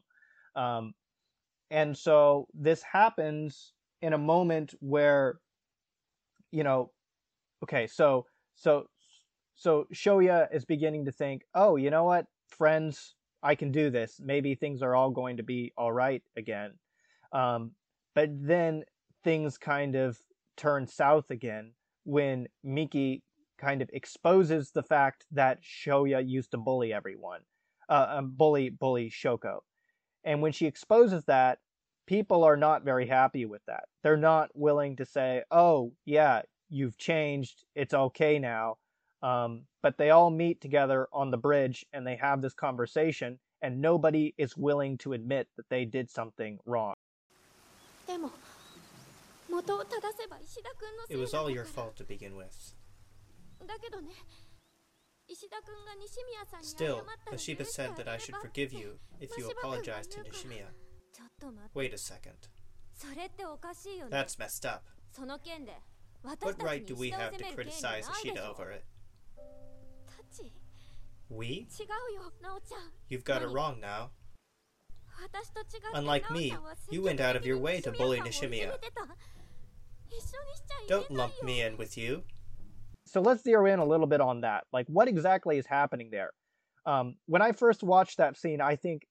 [0.56, 0.94] Um,
[1.72, 5.40] and so this happens in a moment where,
[6.52, 6.92] you know,
[7.64, 8.26] okay, so
[8.60, 8.88] so
[9.56, 14.20] so Shoya is beginning to think, oh, you know what, friends, I can do this.
[14.24, 16.74] Maybe things are all going to be all right again.
[17.34, 17.72] Um,
[18.16, 18.84] but then
[19.24, 20.18] things kind of
[20.56, 23.24] turn south again when Miki
[23.58, 27.42] kind of exposes the fact that Shoya used to bully everyone,
[27.90, 29.60] uh, um, bully bully Shoko,
[30.24, 31.60] and when she exposes that,
[32.08, 33.84] people are not very happy with that.
[34.04, 37.64] They're not willing to say, "Oh, yeah, you've changed.
[37.76, 38.78] It's okay now.
[39.22, 43.82] Um, but they all meet together on the bridge and they have this conversation, and
[43.82, 46.94] nobody is willing to admit that they did something wrong.
[51.10, 52.74] It was all your fault to begin with.
[56.64, 57.04] Still,
[57.36, 60.68] Ashiba said that I should forgive you if you apologize to Nishimiya.
[61.74, 62.48] Wait a second.
[64.10, 64.86] That's messed up.
[66.22, 68.86] What right do we have to criticize Ishida over it?
[71.30, 71.68] We?
[73.08, 74.12] You've got it wrong now.
[75.94, 76.54] Unlike me,
[76.90, 78.78] you went out of your way to bully Nishimiya.
[80.88, 82.24] Don't lump me in with you.
[83.06, 84.66] So let's zero in a little bit on that.
[84.72, 86.32] Like, what exactly is happening there?
[86.86, 89.08] Um, when I first watched that scene, I think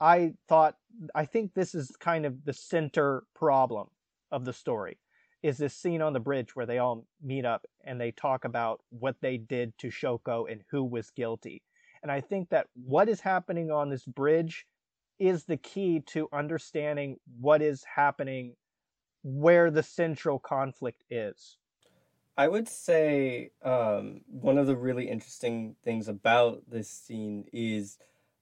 [0.00, 0.76] I thought,
[1.14, 3.88] I think this is kind of the center problem
[4.30, 4.98] of the story
[5.42, 8.80] is this scene on the bridge where they all meet up and they talk about
[8.90, 11.62] what they did to Shoko and who was guilty.
[12.02, 14.66] And I think that what is happening on this bridge
[15.18, 18.54] is the key to understanding what is happening
[19.22, 21.58] where the central conflict is.
[22.36, 27.98] I would say um, one of the really interesting things about this scene is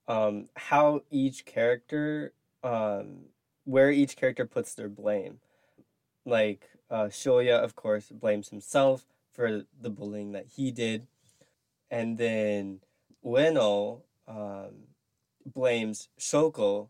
[0.07, 2.33] um, how each character,
[2.63, 3.27] um,
[3.65, 5.41] where each character puts their blame.
[6.25, 11.07] Like uh, Shoya, of course, blames himself for the bullying that he did,
[11.91, 12.81] and then
[13.25, 14.87] Ueno um,
[15.47, 16.89] blames Shoko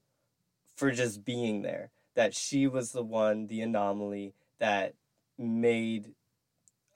[0.75, 1.91] for just being there.
[2.15, 4.95] That she was the one, the anomaly that
[5.39, 6.13] made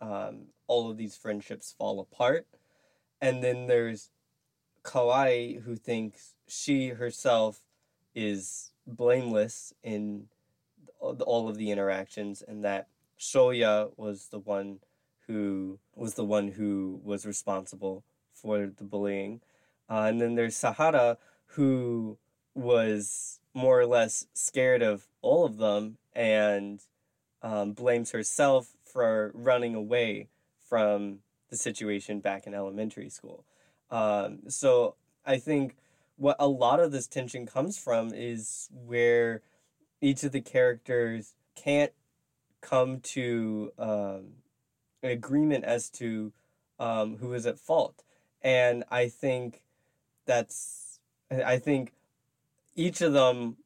[0.00, 2.46] um, all of these friendships fall apart.
[3.20, 4.11] And then there's
[4.82, 7.61] Kawai, who thinks she herself
[8.14, 10.28] is blameless in
[11.00, 12.88] all all of the interactions, and that
[13.18, 14.80] Shoya was the one
[15.26, 19.40] who was the one who was responsible for the bullying.
[19.88, 22.18] Uh, and then there's Sahara, who
[22.54, 26.80] was more or less scared of all of them and
[27.42, 30.28] um, blames herself for running away
[30.68, 31.18] from
[31.50, 33.44] the situation back in elementary school.
[33.90, 35.76] Um, so I think
[36.16, 39.42] what a lot of this tension comes from is where
[40.00, 41.92] each of the characters can't
[42.64, 44.24] come to um,
[45.02, 46.32] an agreement as to
[46.78, 48.02] um, who is at fault.
[48.42, 49.62] And I think
[50.26, 50.98] that's,
[51.30, 51.92] I think
[52.74, 53.56] each of them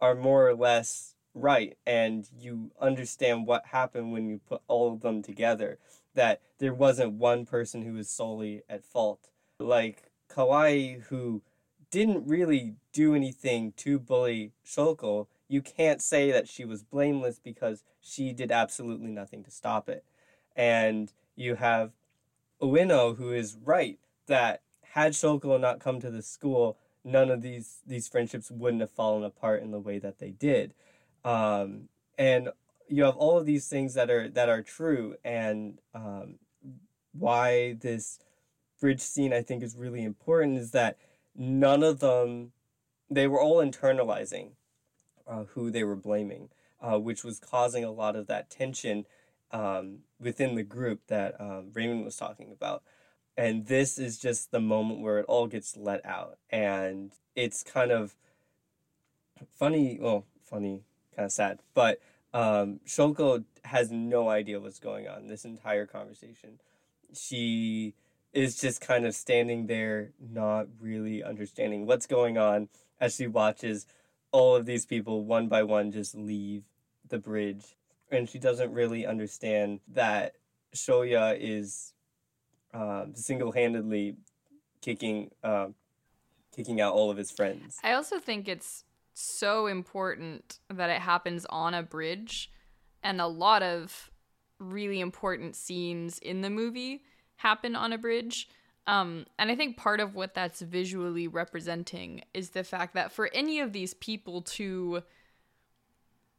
[0.00, 5.00] are more or less right and you understand what happened when you put all of
[5.00, 5.78] them together
[6.14, 9.28] that there wasn't one person who was solely at fault
[9.58, 11.42] like kawai who
[11.90, 17.82] didn't really do anything to bully shoko you can't say that she was blameless because
[18.00, 20.04] she did absolutely nothing to stop it.
[20.54, 21.92] And you have
[22.60, 27.78] ueno who is right that had shoko not come to the school none of these
[27.86, 30.74] these friendships wouldn't have fallen apart in the way that they did.
[31.24, 31.88] Um,
[32.18, 32.50] and
[32.88, 35.14] you have all of these things that are that are true.
[35.24, 36.38] And um,
[37.12, 38.18] why this
[38.80, 40.96] bridge scene i think is really important is that
[41.34, 42.52] none of them
[43.10, 44.50] they were all internalizing
[45.28, 46.48] uh, who they were blaming,
[46.80, 49.06] uh, which was causing a lot of that tension
[49.52, 52.82] um, within the group that um, Raymond was talking about.
[53.36, 56.38] And this is just the moment where it all gets let out.
[56.50, 58.16] And it's kind of
[59.54, 60.82] funny, well, funny,
[61.14, 62.00] kind of sad, but
[62.34, 66.60] um, Shoko has no idea what's going on this entire conversation.
[67.14, 67.94] She
[68.32, 72.68] is just kind of standing there, not really understanding what's going on
[73.00, 73.86] as she watches
[74.32, 76.64] all of these people one by one just leave
[77.08, 77.76] the bridge.
[78.10, 80.34] And she doesn't really understand that
[80.74, 81.92] Shoya is
[82.72, 84.16] um, single handedly
[84.80, 85.74] kicking, um,
[86.54, 87.78] kicking out all of his friends.
[87.82, 92.50] I also think it's so important that it happens on a bridge,
[93.02, 94.10] and a lot of
[94.58, 97.02] really important scenes in the movie
[97.36, 98.48] happen on a bridge.
[98.88, 103.28] Um, and I think part of what that's visually representing is the fact that for
[103.34, 105.02] any of these people to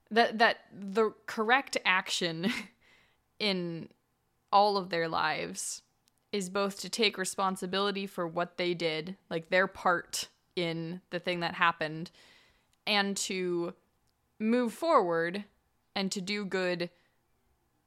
[0.10, 2.52] that that the correct action
[3.40, 3.88] in
[4.52, 5.84] all of their lives
[6.32, 11.42] is both to take responsibility for what they did, like their part in the thing
[11.42, 12.10] that happened,
[12.88, 13.76] and to
[14.40, 15.44] move forward
[15.96, 16.90] and to do good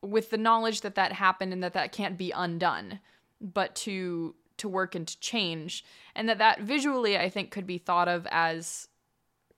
[0.02, 3.00] with the knowledge that that happened and that that can't be undone,
[3.40, 5.84] but to to work and to change,
[6.14, 8.88] and that that visually I think could be thought of as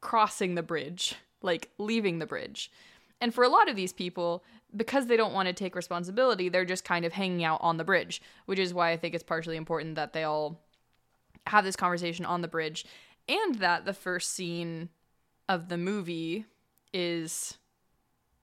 [0.01, 2.71] crossing the bridge, like leaving the bridge.
[3.21, 4.45] And for a lot of these people,
[4.77, 7.85] because they don't want to take responsibility, they're just kind of hanging out on the
[7.85, 10.61] bridge, which is why I think it's partially important that they all
[11.47, 12.85] have this conversation on the bridge
[13.29, 14.89] and that the first scene
[15.49, 16.45] of the movie
[16.93, 17.57] is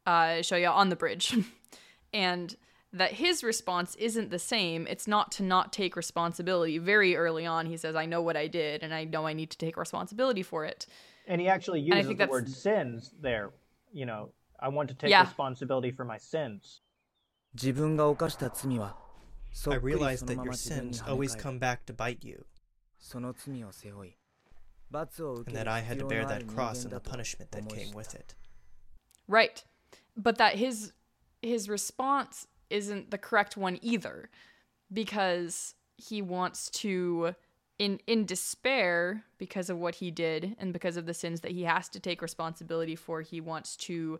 [0.05, 1.35] uh, Shoya on the bridge.
[2.13, 2.55] and
[2.93, 4.85] that his response isn't the same.
[4.87, 6.77] It's not to not take responsibility.
[6.77, 9.49] Very early on, he says, I know what I did and I know I need
[9.51, 10.85] to take responsibility for it.
[11.27, 13.51] And he actually uses the word sins there.
[13.93, 15.23] You know, I want to take yeah.
[15.23, 16.81] responsibility for my sins.
[19.67, 22.45] I realize that your sins always come back to bite you,
[23.13, 23.25] and
[25.47, 28.35] that I had to bear that cross and the punishment that came with it.
[29.27, 29.63] Right.
[30.15, 30.93] But that his
[31.41, 34.29] his response isn't the correct one either
[34.91, 37.35] because he wants to
[37.77, 41.63] in in despair because of what he did and because of the sins that he
[41.63, 44.19] has to take responsibility for he wants to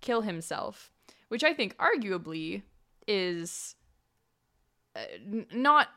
[0.00, 0.90] kill himself
[1.28, 2.62] which i think arguably
[3.06, 3.74] is
[4.94, 5.00] uh,
[5.52, 5.88] not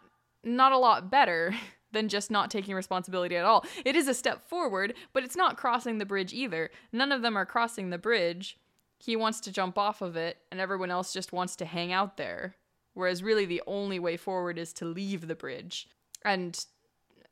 [0.44, 1.54] not a lot better
[1.92, 3.66] than just not taking responsibility at all.
[3.86, 6.70] It is a step forward, but it's not crossing the bridge either.
[6.92, 8.58] None of them are crossing the bridge.
[8.98, 12.18] He wants to jump off of it, and everyone else just wants to hang out
[12.18, 12.56] there.
[12.94, 15.88] Whereas, really, the only way forward is to leave the bridge.
[16.24, 16.58] And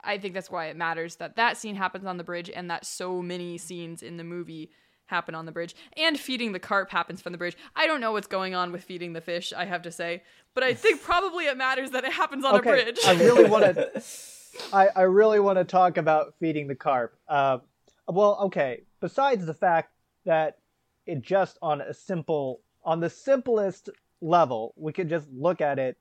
[0.02, 2.84] I think that's why it matters that that scene happens on the bridge and that
[2.84, 4.70] so many scenes in the movie
[5.06, 5.74] happen on the bridge.
[5.96, 7.56] And feeding the carp happens from the bridge.
[7.74, 10.22] I don't know what's going on with feeding the fish, I have to say.
[10.54, 12.98] But I think probably it matters that it happens on okay, a bridge.
[13.06, 14.02] I really want to.
[14.72, 17.18] I, I really want to talk about feeding the carp.
[17.28, 17.58] Uh,
[18.06, 18.82] well, okay.
[19.00, 19.90] Besides the fact
[20.24, 20.58] that
[21.06, 23.90] it just on a simple, on the simplest
[24.20, 25.96] level, we could just look at it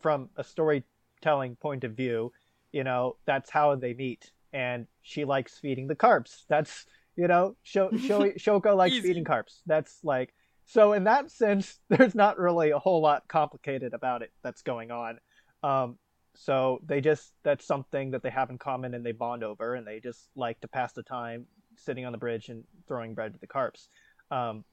[0.00, 2.32] from a storytelling point of view.
[2.72, 6.44] You know, that's how they meet, and she likes feeding the carps.
[6.48, 6.86] That's
[7.16, 9.62] you know, Sho- Sho- Shoko likes feeding carps.
[9.66, 10.34] That's like
[10.66, 10.92] so.
[10.92, 15.18] In that sense, there's not really a whole lot complicated about it that's going on.
[15.62, 15.98] Um,
[16.34, 19.86] so they just that's something that they have in common and they bond over and
[19.86, 21.46] they just like to pass the time
[21.76, 23.88] sitting on the bridge and throwing bread to the carps.
[24.30, 24.64] Um,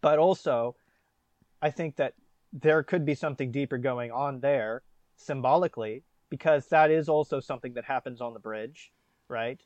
[0.00, 0.76] but also,
[1.62, 2.14] I think that
[2.52, 4.82] there could be something deeper going on there
[5.16, 8.92] symbolically because that is also something that happens on the bridge,
[9.28, 9.60] right?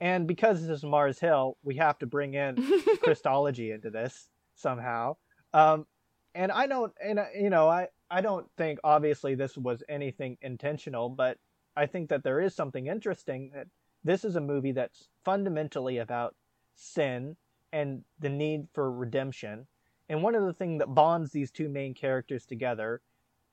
[0.00, 2.56] And because this is Mars Hill, we have to bring in
[3.02, 5.16] Christology into this somehow.
[5.52, 5.86] Um,
[6.34, 11.08] and I don't, and you know, I I don't think obviously this was anything intentional,
[11.08, 11.38] but
[11.76, 13.66] I think that there is something interesting that
[14.04, 16.34] this is a movie that's fundamentally about
[16.74, 17.36] sin
[17.72, 19.66] and the need for redemption.
[20.08, 23.00] And one of the things that bonds these two main characters together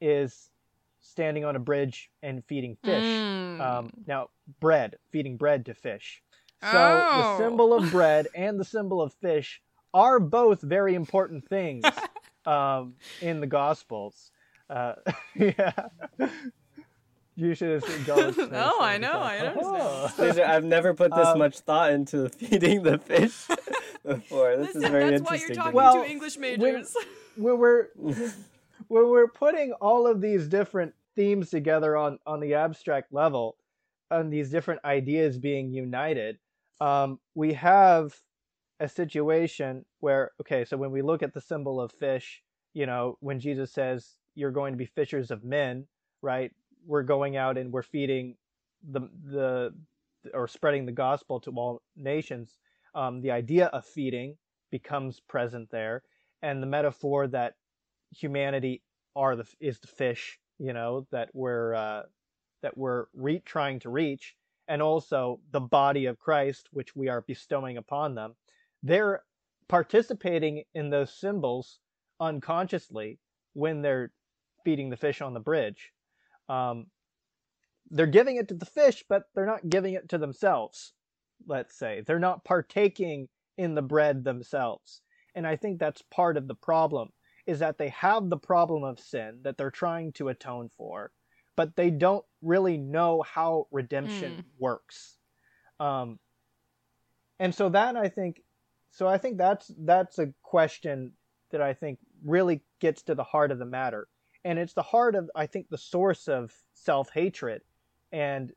[0.01, 0.49] is
[0.99, 3.05] standing on a bridge and feeding fish.
[3.05, 3.61] Mm.
[3.61, 6.21] Um, now, bread, feeding bread to fish.
[6.61, 6.77] So
[7.11, 7.17] Oh.
[7.17, 9.61] the symbol of bread and the symbol of fish
[9.93, 11.83] are both very important things
[12.45, 14.31] um, in the Gospels.
[14.69, 14.93] Uh,
[15.35, 15.71] yeah.
[17.39, 18.25] You should have gone.
[18.35, 20.39] with No, I know, I understand.
[20.41, 23.45] I've never put this Um, much thought into feeding the fish
[24.03, 24.57] before.
[24.57, 25.39] This Listen, is very that's why interesting.
[25.39, 25.75] you're to talking me.
[25.75, 26.95] Well, to English when- majors.
[27.35, 33.13] when we're when we're putting all of these different themes together on on the abstract
[33.13, 33.55] level
[34.09, 36.37] and these different ideas being united
[36.79, 38.15] um, we have
[38.79, 42.43] a situation where okay, so when we look at the symbol of fish,
[42.75, 45.87] you know, when Jesus says you're going to be fishers of men,
[46.21, 46.51] right?
[46.87, 48.35] We're going out and we're feeding
[48.89, 49.73] the the
[50.33, 52.57] or spreading the gospel to all nations.
[52.95, 54.37] Um, the idea of feeding
[54.71, 56.03] becomes present there,
[56.41, 57.55] and the metaphor that
[58.15, 58.81] humanity
[59.15, 62.03] are the is the fish, you know, that we're uh,
[62.61, 64.35] that we're re- trying to reach,
[64.67, 68.35] and also the body of Christ, which we are bestowing upon them.
[68.83, 69.23] They're
[69.67, 71.79] participating in those symbols
[72.19, 73.19] unconsciously
[73.53, 74.11] when they're
[74.63, 75.91] feeding the fish on the bridge.
[76.49, 76.87] Um,
[77.89, 80.93] they're giving it to the fish, but they're not giving it to themselves.
[81.45, 85.01] Let's say they're not partaking in the bread themselves,
[85.35, 87.09] and I think that's part of the problem
[87.45, 91.11] is that they have the problem of sin that they're trying to atone for,
[91.55, 94.43] but they don't really know how redemption Mm.
[94.59, 95.17] works.
[95.79, 96.19] Um,
[97.39, 98.43] and so that I think,
[98.91, 101.13] so I think that's that's a question
[101.51, 104.07] that I think really gets to the heart of the matter,
[104.43, 107.61] and it's the heart of I think the source of self hatred,
[108.11, 108.51] and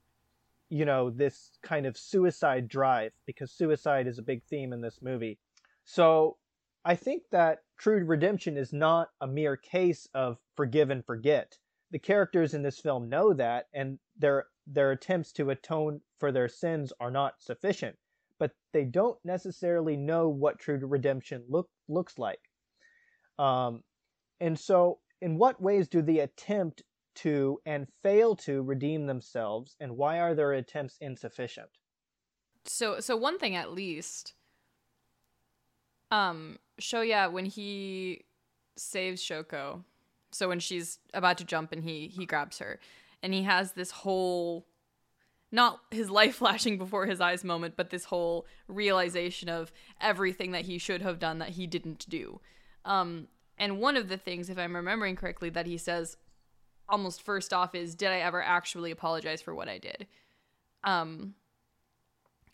[0.69, 5.01] you know this kind of suicide drive because suicide is a big theme in this
[5.03, 5.39] movie.
[5.85, 6.37] So
[6.85, 11.59] I think that true redemption is not a mere case of forgive and forget.
[11.91, 16.49] The characters in this film know that, and their their attempts to atone for their
[16.49, 17.97] sins are not sufficient.
[18.39, 22.41] But they don't necessarily know what true redemption look looks like.
[23.39, 23.83] Um,
[24.41, 26.83] and so, in what ways do they attempt
[27.17, 31.69] to and fail to redeem themselves, and why are their attempts insufficient?
[32.65, 34.35] So so one thing at least
[36.11, 38.25] um Shoya when he
[38.77, 39.85] saves Shoko.
[40.33, 42.79] So when she's about to jump and he he grabs her
[43.23, 44.67] and he has this whole
[45.53, 50.65] not his life flashing before his eyes moment, but this whole realization of everything that
[50.65, 52.41] he should have done that he didn't do.
[52.85, 53.29] Um,
[53.61, 56.17] and one of the things, if I'm remembering correctly, that he says
[56.89, 60.09] almost first off is, "Did I ever actually apologize for what I did?"
[60.83, 61.35] Um,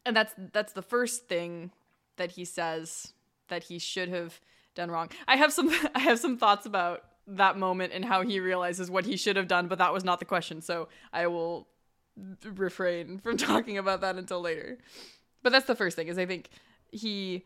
[0.05, 1.71] and that's that's the first thing
[2.17, 3.13] that he says
[3.49, 4.41] that he should have
[4.75, 5.11] done wrong.
[5.29, 9.07] I have some I have some thoughts about that moment and how he realizes what
[9.07, 10.61] he should have done, but that was not the question.
[10.61, 11.69] So I will
[12.45, 14.79] refrain from talking about that until later.
[15.43, 16.51] But that's the first thing is I think
[16.91, 17.45] he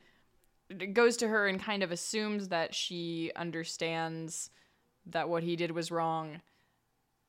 [0.92, 4.50] goes to her and kind of assumes that she understands
[5.06, 6.40] that what he did was wrong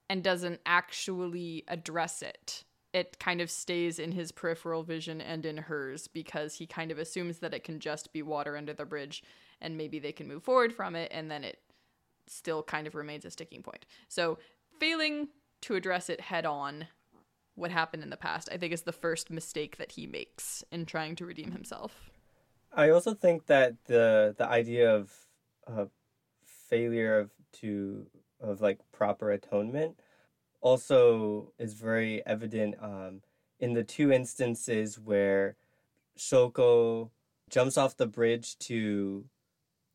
[0.09, 2.63] and doesn't actually address it.
[2.93, 6.99] It kind of stays in his peripheral vision and in hers because he kind of
[6.99, 9.23] assumes that it can just be water under the bridge
[9.61, 11.59] and maybe they can move forward from it and then it
[12.27, 13.85] still kind of remains a sticking point.
[14.09, 14.37] So,
[14.79, 15.29] failing
[15.61, 16.87] to address it head on,
[17.55, 20.85] what happened in the past, I think is the first mistake that he makes in
[20.85, 22.10] trying to redeem himself.
[22.73, 25.11] I also think that the the idea of
[25.67, 25.85] uh,
[26.69, 28.07] failure of to
[28.39, 29.99] of like proper atonement
[30.61, 33.21] also is very evident um,
[33.59, 35.57] in the two instances where
[36.17, 37.09] Shoko
[37.49, 39.25] jumps off the bridge to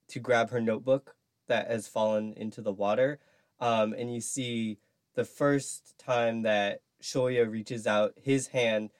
[0.08, 1.16] to grab her notebook
[1.48, 3.18] that has fallen into the water,
[3.60, 4.78] um, and you see
[5.14, 8.90] the first time that Shoya reaches out his hand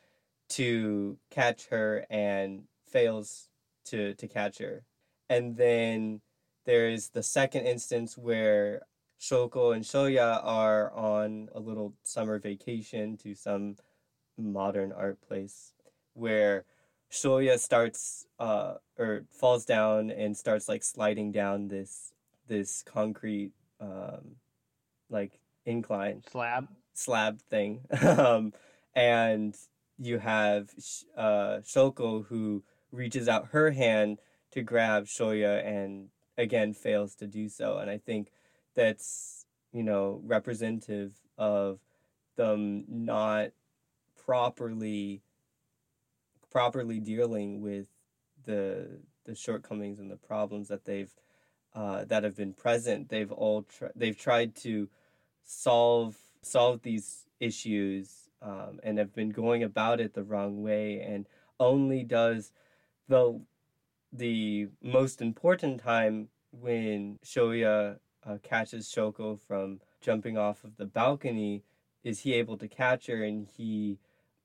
[0.48, 3.48] to catch her and fails
[3.87, 4.84] to to catch her.
[5.28, 6.20] And then
[6.64, 8.82] there's the second instance where
[9.20, 13.76] Shoko and Shoya are on a little summer vacation to some
[14.39, 15.72] modern art place
[16.14, 16.64] where
[17.11, 22.12] Shoya starts uh or falls down and starts like sliding down this
[22.49, 24.37] this concrete um
[25.11, 26.68] like incline Slab.
[26.95, 27.80] slab thing.
[28.03, 28.53] um,
[28.95, 29.57] and
[29.99, 30.70] you have
[31.16, 32.62] uh, Shoko who
[32.97, 34.18] reaches out her hand
[34.53, 37.78] to grab Shoya and again fails to do so.
[37.78, 38.28] And I think
[38.74, 41.80] that's, you know, representative of
[42.36, 43.51] them not
[44.24, 45.22] properly
[46.51, 47.86] properly dealing with
[48.44, 51.12] the the shortcomings and the problems that they've
[51.74, 53.09] uh, that have been present.
[53.09, 54.88] They've all tr- they've tried to
[55.44, 61.26] solve solve these issues um, and have been going about it the wrong way and
[61.59, 62.53] only does
[63.09, 63.40] the
[64.12, 71.62] the most important time when Shoya uh, catches Shoko from jumping off of the balcony
[72.04, 73.98] is he able to catch her and he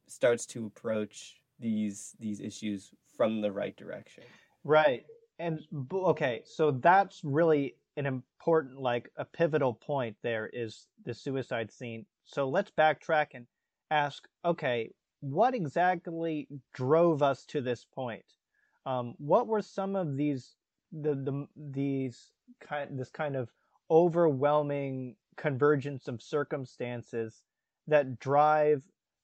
[0.08, 4.24] starts to approach these these issues from the right direction.
[4.64, 5.06] Right.
[5.40, 5.62] And
[5.94, 12.06] okay, so that's really an important, like a pivotal point there is the suicide scene.
[12.26, 13.48] So let's backtrack and
[13.90, 18.26] ask okay, what exactly drove us to this point?
[18.86, 20.56] Um, what were some of these
[20.92, 23.50] the, the these kind this kind of
[23.90, 27.44] overwhelming convergence of circumstances
[27.88, 28.84] that drive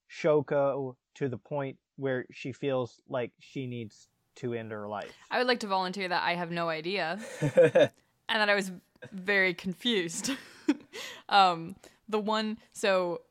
[0.09, 5.11] Shoko to the point where she feels like she needs to end her life.
[5.31, 7.91] I would like to volunteer that I have no idea and
[8.29, 8.71] that I was
[9.11, 10.31] very confused.
[11.29, 11.75] um,
[12.07, 13.21] the one, so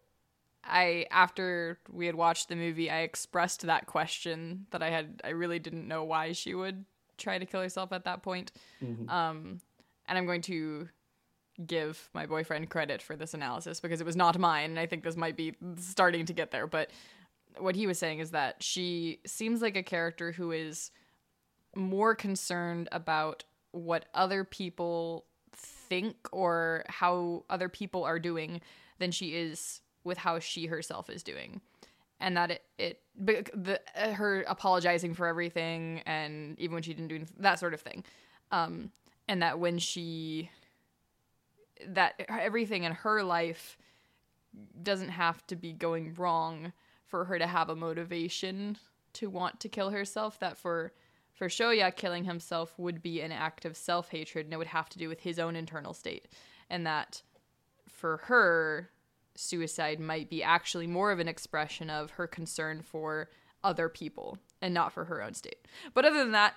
[0.68, 5.30] I, after we had watched the movie, I expressed that question that I had, I
[5.30, 6.84] really didn't know why she would
[7.18, 8.52] try to kill herself at that point.
[8.82, 9.08] Mhm.
[9.08, 9.60] Um,
[10.06, 10.88] and I'm going to
[11.66, 14.70] give my boyfriend credit for this analysis because it was not mine.
[14.70, 16.66] And I think this might be starting to get there.
[16.66, 16.90] But
[17.58, 20.90] what he was saying is that she seems like a character who is
[21.74, 28.60] more concerned about what other people think or how other people are doing
[28.98, 31.61] than she is with how she herself is doing.
[32.18, 37.09] And that it, it the uh, her apologizing for everything and even when she didn't
[37.09, 38.04] do anything, that sort of thing.
[38.50, 38.90] Um
[39.28, 40.50] and that when she
[41.88, 43.76] that everything in her life
[44.82, 46.72] doesn't have to be going wrong
[47.04, 48.78] for her to have a motivation
[49.12, 50.92] to want to kill herself that for
[51.36, 54.98] for Shoya killing himself would be an act of self-hatred and it would have to
[54.98, 56.28] do with his own internal state.
[56.70, 57.22] And that
[57.86, 58.88] for her
[59.37, 63.30] suicide might be actually more of an expression of her concern for
[63.62, 65.66] other people and not for her own state.
[65.95, 66.55] But other than that,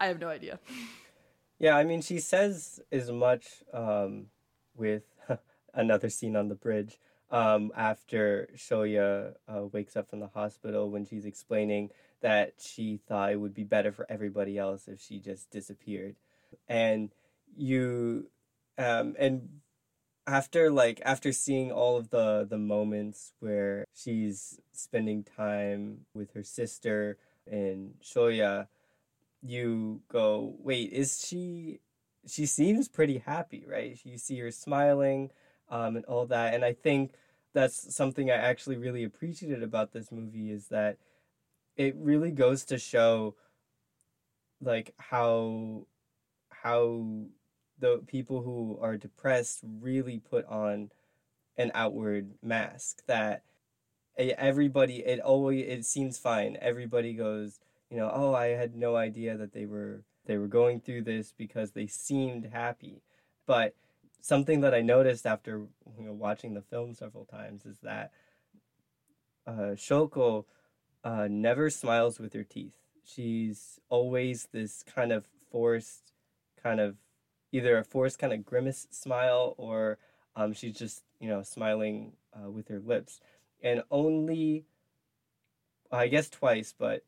[0.00, 0.60] I have no idea.
[1.60, 4.26] Yeah, I mean, she says as much um,
[4.76, 5.02] with
[5.74, 7.00] another scene on the bridge
[7.30, 13.32] um, after Shoya uh, wakes up from the hospital when she's explaining that she thought
[13.32, 16.16] it would be better for everybody else if she just disappeared.
[16.68, 17.10] And
[17.56, 18.30] you,
[18.78, 19.48] um, and
[20.28, 26.42] after like after seeing all of the the moments where she's spending time with her
[26.44, 27.16] sister
[27.50, 28.68] and Shoya,
[29.42, 31.80] you go, wait, is she?
[32.26, 33.98] She seems pretty happy, right?
[34.04, 35.30] You see her smiling,
[35.70, 37.14] um, and all that, and I think
[37.54, 40.98] that's something I actually really appreciated about this movie is that
[41.76, 43.34] it really goes to show,
[44.60, 45.86] like how
[46.50, 47.04] how
[47.78, 50.90] the people who are depressed really put on
[51.56, 53.42] an outward mask that
[54.18, 56.56] e- everybody it always it seems fine.
[56.60, 57.60] Everybody goes
[57.90, 61.32] you know oh i had no idea that they were they were going through this
[61.36, 63.02] because they seemed happy.
[63.46, 63.74] But
[64.20, 65.66] something that i noticed after
[65.98, 68.10] you know watching the film several times is that
[69.46, 70.44] uh, shoko
[71.04, 72.74] uh, never smiles with her teeth.
[73.04, 76.12] She's always this kind of forced
[76.62, 76.96] kind of
[77.52, 79.98] either a forced kind of grimace smile or
[80.36, 83.20] um, she's just you know smiling uh, with her lips.
[83.62, 84.64] And only
[85.90, 87.02] i guess twice but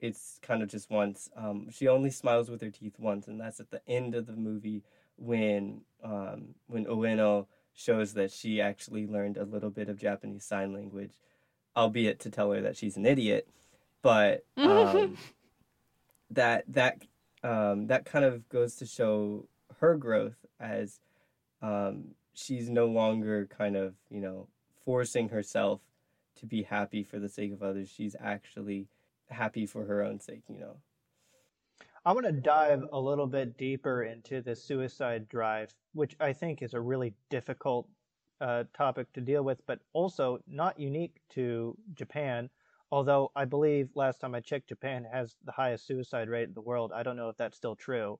[0.00, 1.28] it's kind of just once.
[1.36, 4.36] Um, she only smiles with her teeth once and that's at the end of the
[4.36, 4.82] movie
[5.16, 10.72] when um, when ueno shows that she actually learned a little bit of japanese sign
[10.72, 11.12] language
[11.78, 13.48] albeit to tell her that she's an idiot.
[14.02, 15.16] But um,
[16.30, 17.02] that that
[17.42, 19.46] um, that kind of goes to show
[19.80, 21.00] her growth as
[21.62, 24.48] um, she's no longer kind of you know
[24.84, 25.80] forcing herself
[26.36, 28.86] to be happy for the sake of others she's actually
[29.28, 30.76] happy for her own sake you know
[32.04, 36.62] I want to dive a little bit deeper into the suicide drive, which I think
[36.62, 37.86] is a really difficult
[38.40, 42.48] uh, topic to deal with, but also not unique to Japan.
[42.90, 46.62] Although I believe last time I checked, Japan has the highest suicide rate in the
[46.62, 46.92] world.
[46.94, 48.18] I don't know if that's still true.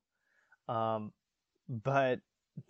[0.68, 1.12] Um,
[1.68, 2.20] but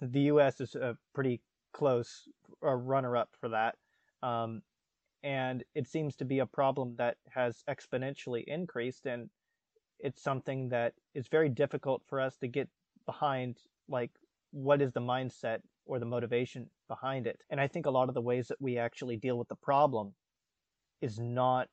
[0.01, 0.61] the U.S.
[0.61, 1.40] is a pretty
[1.72, 2.28] close
[2.64, 3.76] uh, runner-up for that,
[4.22, 4.62] um,
[5.22, 9.30] and it seems to be a problem that has exponentially increased, and
[9.99, 12.68] it's something that is very difficult for us to get
[13.07, 13.57] behind.
[13.88, 14.11] Like,
[14.53, 17.40] what is the mindset or the motivation behind it?
[17.51, 20.14] And I think a lot of the ways that we actually deal with the problem
[21.01, 21.68] is not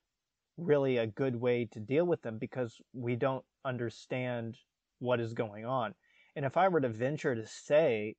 [0.58, 4.58] really a good way to deal with them because we don't understand
[5.00, 5.94] what is going on.
[6.36, 8.16] And if I were to venture to say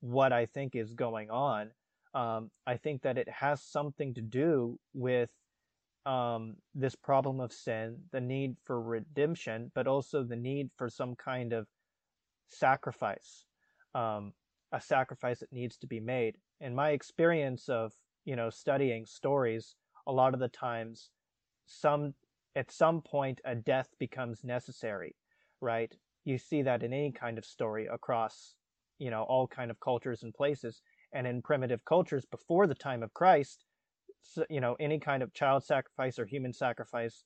[0.00, 1.70] what I think is going on,
[2.14, 5.30] um, I think that it has something to do with
[6.06, 11.14] um, this problem of sin, the need for redemption, but also the need for some
[11.16, 11.66] kind of
[12.48, 13.44] sacrifice,
[13.94, 14.32] um,
[14.72, 16.36] a sacrifice that needs to be made.
[16.60, 17.92] In my experience of
[18.24, 19.74] you know studying stories,
[20.06, 21.10] a lot of the times,
[21.66, 22.14] some
[22.56, 25.14] at some point a death becomes necessary,
[25.60, 25.94] right?
[26.24, 28.54] You see that in any kind of story across
[28.98, 33.02] you know all kind of cultures and places, and in primitive cultures before the time
[33.02, 33.64] of Christ,
[34.50, 37.24] you know any kind of child sacrifice or human sacrifice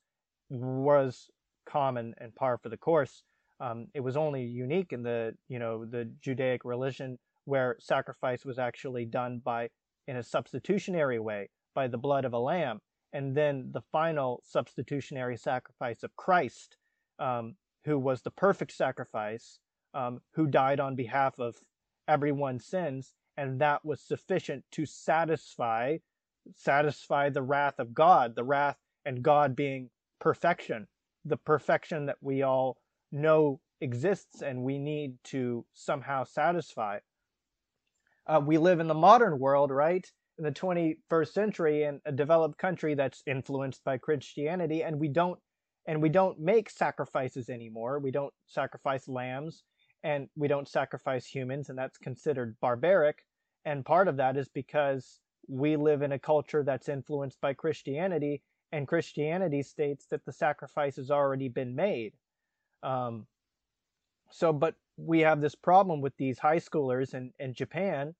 [0.49, 1.29] was
[1.65, 3.23] common and par for the course.
[3.59, 8.57] Um, it was only unique in the you know the Judaic religion where sacrifice was
[8.59, 9.69] actually done by
[10.07, 12.79] in a substitutionary way by the blood of a lamb,
[13.13, 16.77] and then the final substitutionary sacrifice of Christ,
[17.19, 17.55] um,
[17.85, 19.59] who was the perfect sacrifice,
[19.93, 21.55] um, who died on behalf of
[22.07, 25.97] everyone's sins, and that was sufficient to satisfy
[26.55, 30.87] satisfy the wrath of God, the wrath and God being perfection,
[31.25, 32.77] the perfection that we all
[33.11, 36.99] know exists and we need to somehow satisfy.
[38.25, 40.05] Uh, we live in the modern world, right?
[40.37, 45.39] In the 21st century, in a developed country that's influenced by Christianity, and we don't
[45.85, 47.99] and we don't make sacrifices anymore.
[47.99, 49.63] We don't sacrifice lambs,
[50.03, 53.25] and we don't sacrifice humans, and that's considered barbaric.
[53.65, 58.41] And part of that is because we live in a culture that's influenced by Christianity,
[58.71, 62.13] and Christianity states that the sacrifice has already been made.
[62.81, 63.27] Um,
[64.31, 68.15] so, but we have this problem with these high schoolers in, in Japan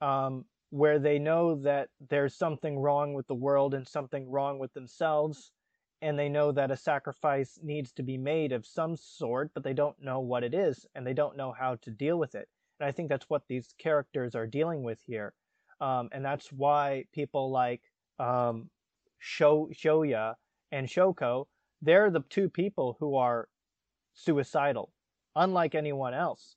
[0.00, 4.72] um, where they know that there's something wrong with the world and something wrong with
[4.74, 5.52] themselves.
[6.04, 9.72] And they know that a sacrifice needs to be made of some sort, but they
[9.72, 12.46] don't know what it is and they don't know how to deal with it.
[12.78, 15.32] And I think that's what these characters are dealing with here.
[15.80, 17.80] Um, and that's why people like
[18.18, 18.68] um,
[19.18, 20.34] Sho- Shoya
[20.72, 21.46] and Shoko,
[21.80, 23.48] they're the two people who are
[24.12, 24.92] suicidal,
[25.34, 26.56] unlike anyone else.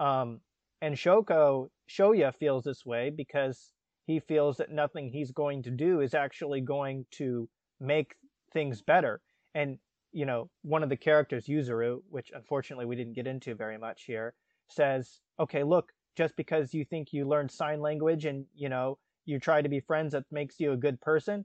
[0.00, 0.40] Um,
[0.80, 3.72] and Shoko, Shoya feels this way because
[4.06, 7.46] he feels that nothing he's going to do is actually going to
[7.78, 8.14] make
[8.52, 9.20] things better.
[9.54, 9.78] And,
[10.12, 14.04] you know, one of the characters, Yuzuru, which unfortunately we didn't get into very much
[14.04, 14.34] here,
[14.68, 19.38] says, okay, look, just because you think you learned sign language and, you know, you
[19.38, 21.44] try to be friends, that makes you a good person.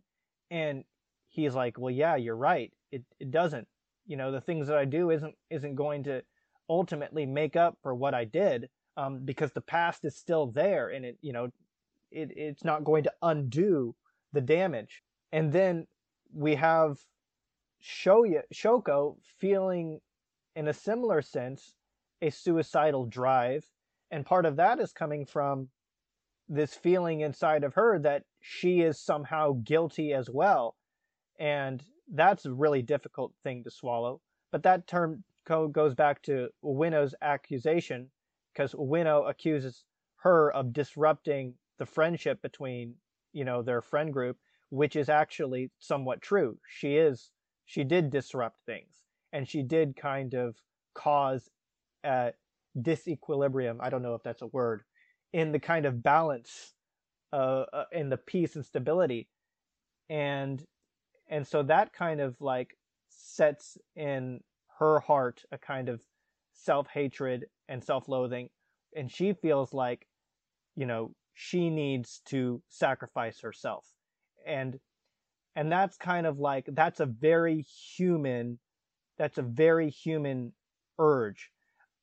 [0.50, 0.84] And
[1.30, 2.72] he's like, well, yeah, you're right.
[2.92, 3.68] It, it doesn't.
[4.06, 6.24] You know, the things that I do isn't isn't going to
[6.70, 11.06] ultimately make up for what I did um, because the past is still there and
[11.06, 11.46] it, you know,
[12.12, 13.96] it, it's not going to undo
[14.34, 15.02] the damage.
[15.32, 15.88] And then
[16.34, 17.00] we have
[17.84, 20.00] Shoya, Shoko feeling,
[20.56, 21.74] in a similar sense,
[22.22, 23.66] a suicidal drive.
[24.12, 25.70] And part of that is coming from
[26.50, 30.76] this feeling inside of her that she is somehow guilty as well.
[31.40, 31.82] And
[32.14, 34.22] that's a really difficult thing to swallow.
[34.52, 38.10] But that term goes back to Ueno's accusation
[38.54, 39.86] because Ueno accuses
[40.18, 42.96] her of disrupting the friendship between,
[43.34, 44.38] you know, their friend group,
[44.72, 46.58] which is actually somewhat true.
[46.68, 47.30] She is,
[47.66, 49.04] she did disrupt things
[49.34, 50.56] and she did kind of
[50.96, 51.50] cause
[52.06, 52.32] a
[52.80, 53.78] disequilibrium.
[53.82, 54.84] I don't know if that's a word
[55.34, 56.74] in the kind of balance,
[57.34, 59.28] uh, uh in the peace and stability.
[60.10, 60.64] And,
[61.30, 62.78] and so that kind of like
[63.10, 64.40] sets in
[64.80, 66.00] her heart a kind of
[66.54, 68.48] self hatred and self loathing.
[68.96, 70.08] And she feels like,
[70.78, 73.86] you know, she needs to sacrifice herself.
[74.46, 74.80] And
[75.56, 77.66] and that's kind of like that's a very
[77.96, 78.60] human
[79.18, 80.54] that's a very human
[80.98, 81.52] urge.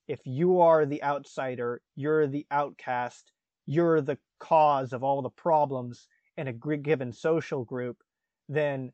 [0.07, 3.33] If you are the outsider, you're the outcast,
[3.67, 7.99] you're the cause of all the problems in a given social group,
[8.49, 8.93] then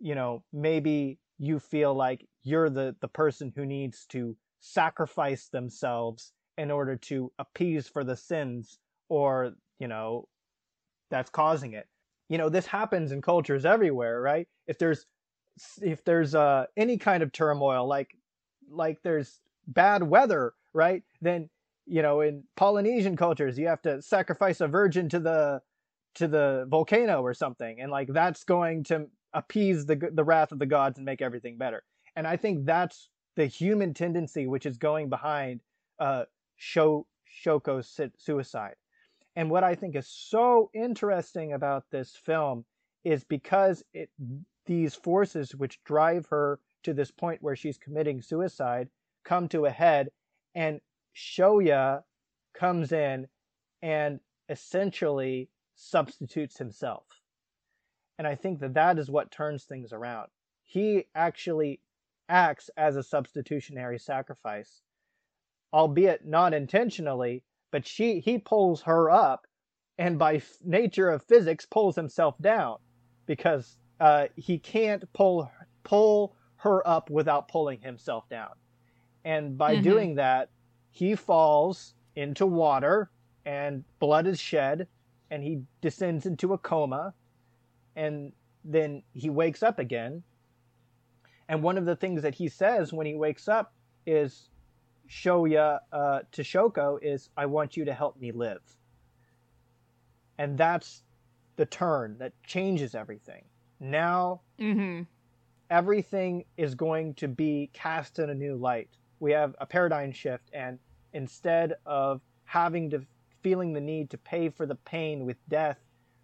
[0.00, 6.32] you know, maybe you feel like you're the the person who needs to sacrifice themselves
[6.58, 8.78] in order to appease for the sins
[9.08, 10.28] or you know
[11.10, 11.86] that's causing it
[12.32, 14.48] you know this happens in cultures everywhere right?
[14.66, 15.06] If there's
[15.82, 18.16] if there's uh any kind of turmoil like
[18.70, 21.02] like there's bad weather right?
[21.20, 21.50] Then
[21.86, 25.60] you know in polynesian cultures you have to sacrifice a virgin to the
[26.14, 30.58] to the volcano or something and like that's going to appease the the wrath of
[30.58, 31.82] the gods and make everything better.
[32.16, 35.60] And i think that's the human tendency which is going behind
[35.98, 36.24] uh
[36.56, 37.06] Sho-
[37.44, 38.76] shoko's suicide
[39.36, 42.64] and what I think is so interesting about this film
[43.04, 44.10] is because it
[44.66, 48.88] these forces which drive her to this point where she's committing suicide
[49.24, 50.08] come to a head
[50.54, 50.80] and
[51.16, 52.02] Shoya
[52.54, 53.26] comes in
[53.82, 57.04] and essentially substitutes himself.
[58.18, 60.28] And I think that that is what turns things around.
[60.62, 61.80] He actually
[62.28, 64.82] acts as a substitutionary sacrifice,
[65.72, 67.42] albeit not intentionally,
[67.72, 69.46] but she he pulls her up
[69.98, 72.76] and by f- nature of physics pulls himself down
[73.26, 75.50] because uh, he can't pull
[75.82, 78.52] pull her up without pulling himself down
[79.24, 79.82] and by mm-hmm.
[79.82, 80.48] doing that
[80.92, 83.10] he falls into water
[83.44, 84.86] and blood is shed
[85.30, 87.14] and he descends into a coma
[87.96, 88.32] and
[88.64, 90.22] then he wakes up again.
[91.48, 93.74] And one of the things that he says when he wakes up
[94.06, 94.48] is
[95.12, 98.62] Shoya uh, to Shoko is, I want you to help me live.
[100.38, 101.02] And that's
[101.56, 103.44] the turn that changes everything.
[103.78, 105.02] Now Mm-hmm.
[105.68, 108.88] everything is going to be cast in a new light.
[109.20, 110.78] We have a paradigm shift, and
[111.12, 113.04] instead of having to
[113.42, 115.78] feeling the need to pay for the pain with death,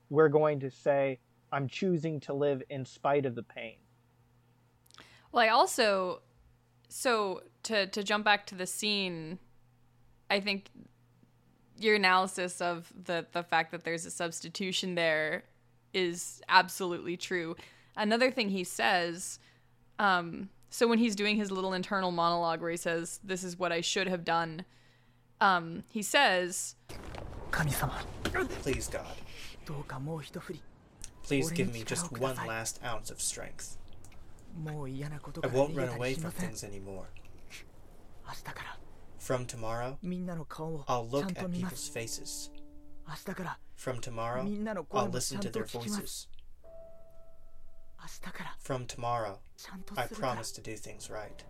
[0.08, 1.18] we're going to say,
[1.52, 3.76] I'm choosing to live in spite of the pain.
[5.30, 6.22] Well, I also
[6.88, 9.38] so to to jump back to the scene,
[10.30, 10.70] I think
[11.78, 15.44] your analysis of the the fact that there's a substitution there
[15.94, 17.56] is absolutely true.
[17.96, 19.38] Another thing he says,
[19.98, 23.72] um, so when he's doing his little internal monologue where he says, "This is what
[23.72, 24.64] I should have done,"
[25.40, 26.74] um, he says,
[28.62, 29.16] "Please God,
[31.22, 33.76] please give me just one last ounce of strength.
[35.44, 37.08] I won't run away from things anymore."
[39.18, 39.98] From tomorrow,
[40.88, 42.50] I'll look at people's faces.
[43.76, 44.46] From tomorrow,
[44.92, 46.28] I'll listen to their voices.
[48.60, 49.40] From tomorrow,
[49.96, 51.42] I promise to do things right.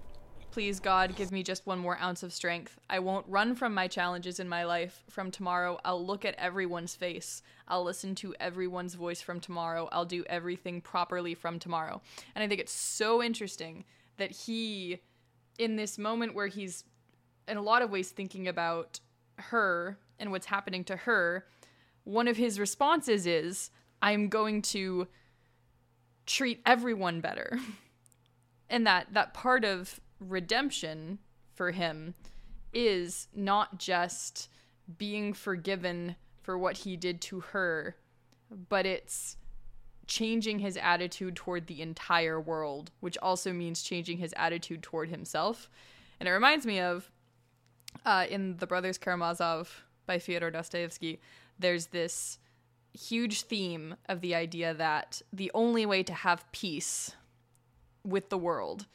[0.50, 2.80] Please, God, give me just one more ounce of strength.
[2.88, 5.04] I won't run from my challenges in my life.
[5.10, 7.42] From tomorrow, I'll look at everyone's face.
[7.68, 9.88] I'll listen to everyone's voice from tomorrow.
[9.92, 12.00] I'll do everything properly from tomorrow.
[12.34, 13.84] And I think it's so interesting
[14.16, 15.00] that he
[15.58, 16.84] in this moment where he's
[17.46, 19.00] in a lot of ways thinking about
[19.36, 21.46] her and what's happening to her,
[22.04, 25.08] one of his responses is, I'm going to
[26.26, 27.58] treat everyone better.
[28.70, 31.18] and that that part of redemption
[31.54, 32.14] for him
[32.72, 34.48] is not just
[34.96, 37.96] being forgiven for what he did to her
[38.68, 39.36] but it's
[40.08, 45.70] changing his attitude toward the entire world which also means changing his attitude toward himself.
[46.18, 47.10] And it reminds me of
[48.04, 49.68] uh, in the brothers karamazov
[50.06, 51.20] by fyodor dostoevsky
[51.58, 52.38] there's this
[52.92, 57.14] huge theme of the idea that the only way to have peace
[58.04, 58.86] with the world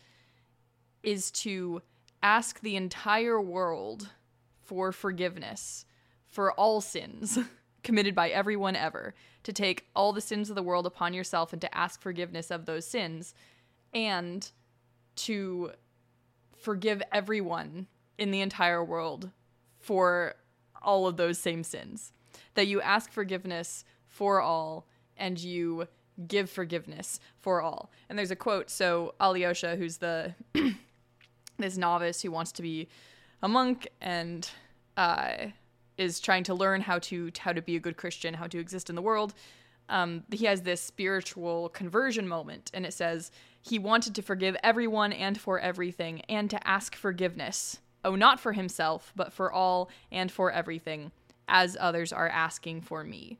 [1.03, 1.81] is to
[2.21, 4.09] ask the entire world
[4.61, 5.85] for forgiveness
[6.25, 7.37] for all sins
[7.83, 9.13] committed by everyone ever,
[9.43, 12.65] to take all the sins of the world upon yourself and to ask forgiveness of
[12.65, 13.33] those sins,
[13.93, 14.51] and
[15.15, 15.71] to
[16.57, 17.87] forgive everyone
[18.17, 19.29] in the entire world
[19.79, 20.35] for
[20.81, 22.11] all of those same sins.
[22.55, 24.85] That you ask forgiveness for all
[25.17, 25.87] and you
[26.27, 27.91] give forgiveness for all.
[28.09, 28.69] And there's a quote.
[28.69, 30.33] So Alyosha, who's the
[31.57, 32.87] this novice who wants to be
[33.41, 34.49] a monk and
[34.97, 35.47] uh,
[35.97, 38.89] is trying to learn how to how to be a good Christian, how to exist
[38.89, 39.33] in the world.
[39.89, 43.31] Um, he has this spiritual conversion moment, and it says
[43.61, 47.79] he wanted to forgive everyone and for everything, and to ask forgiveness.
[48.05, 51.11] Oh, not for himself, but for all and for everything,
[51.47, 53.39] as others are asking for me.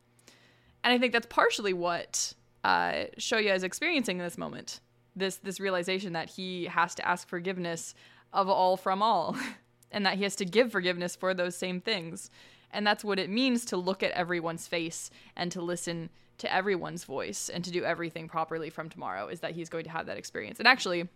[0.84, 2.34] And I think that's partially what
[2.64, 4.80] uh, Shoya is experiencing in this moment.
[5.16, 7.94] This this realization that he has to ask forgiveness
[8.32, 9.38] of all from all,
[9.94, 12.30] and that he has to give forgiveness for those same things.
[12.72, 17.04] And that's what it means to look at everyone's face and to listen to everyone's
[17.04, 19.28] voice and to do everything properly from tomorrow.
[19.28, 20.60] Is that he's going to have that experience?
[20.60, 21.08] And actually,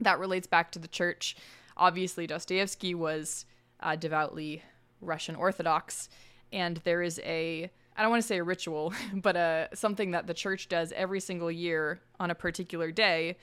[0.00, 1.36] that relates back to the church.
[1.76, 3.44] Obviously, Dostoevsky was
[3.80, 4.62] uh, devoutly
[5.00, 6.08] Russian Orthodox,
[6.52, 10.28] and there is a I don't want to say a ritual, but uh, something that
[10.28, 13.36] the church does every single year on a particular day.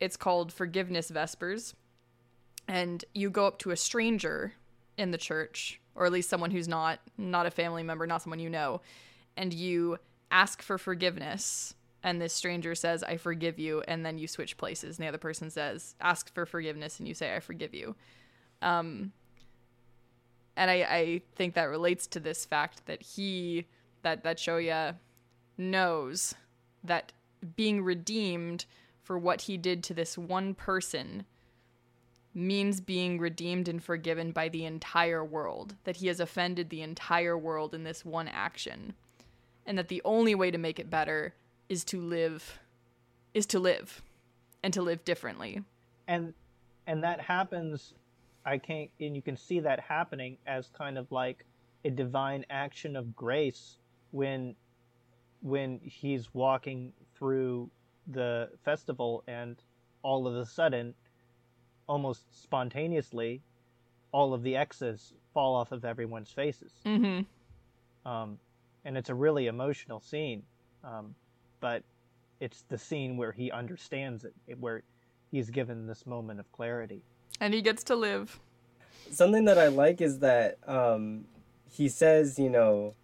[0.00, 1.74] It's called Forgiveness Vespers.
[2.68, 4.54] And you go up to a stranger
[4.96, 8.40] in the church, or at least someone who's not not a family member, not someone
[8.40, 8.80] you know,
[9.36, 9.98] and you
[10.30, 11.74] ask for forgiveness.
[12.02, 13.82] And this stranger says, I forgive you.
[13.88, 14.96] And then you switch places.
[14.96, 17.00] And the other person says, ask for forgiveness.
[17.00, 17.96] And you say, I forgive you.
[18.62, 19.12] Um,
[20.56, 23.66] and I, I think that relates to this fact that he
[24.02, 24.94] that that Shoya
[25.58, 26.34] knows
[26.84, 27.12] that
[27.56, 28.66] being redeemed
[29.02, 31.26] for what he did to this one person
[32.36, 37.36] means being redeemed and forgiven by the entire world that he has offended the entire
[37.36, 38.94] world in this one action
[39.64, 41.34] and that the only way to make it better
[41.68, 42.58] is to live
[43.34, 44.02] is to live
[44.62, 45.62] and to live differently.
[46.06, 46.34] And
[46.86, 47.94] and that happens
[48.44, 51.44] i can't and you can see that happening as kind of like
[51.84, 53.76] a divine action of grace
[54.12, 54.54] when
[55.42, 57.68] when he's walking through
[58.08, 59.56] the festival and
[60.02, 60.94] all of a sudden
[61.86, 63.40] almost spontaneously
[64.12, 67.22] all of the x's fall off of everyone's faces mm-hmm
[68.08, 68.38] um,
[68.84, 70.42] and it's a really emotional scene
[70.84, 71.14] um,
[71.60, 71.82] but
[72.40, 74.82] it's the scene where he understands it, where
[75.30, 77.02] he's given this moment of clarity.
[77.40, 78.38] And he gets to live.
[79.10, 81.24] Something that I like is that um,
[81.68, 82.94] he says, you know,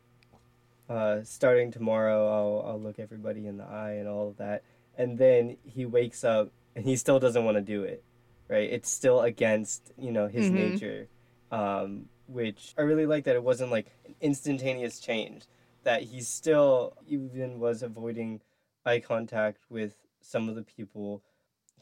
[0.88, 4.62] uh, starting tomorrow, I'll, I'll look everybody in the eye and all of that.
[4.96, 8.02] And then he wakes up and he still doesn't want to do it,
[8.48, 8.70] right?
[8.70, 10.54] It's still against, you know, his Mhm.
[10.54, 11.08] nature,
[11.50, 15.46] um, which I really like that it wasn't like an instantaneous change,
[15.84, 18.40] that he still even was avoiding
[18.84, 21.22] eye contact with some of the people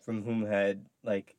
[0.01, 1.37] from whom had, like,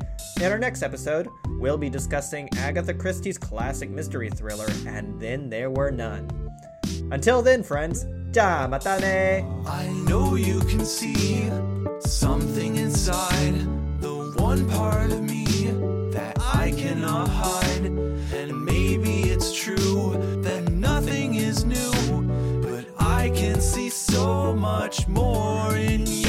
[0.41, 1.29] In our next episode,
[1.61, 6.29] we'll be discussing Agatha Christie's classic mystery thriller, And Then There Were None.
[7.11, 8.05] Until then, friends,
[8.35, 9.67] ja matane!
[9.67, 11.51] I know you can see
[12.01, 13.61] something inside
[14.01, 15.45] the one part of me
[16.13, 17.62] that I cannot hide.
[24.13, 26.22] So much more in you.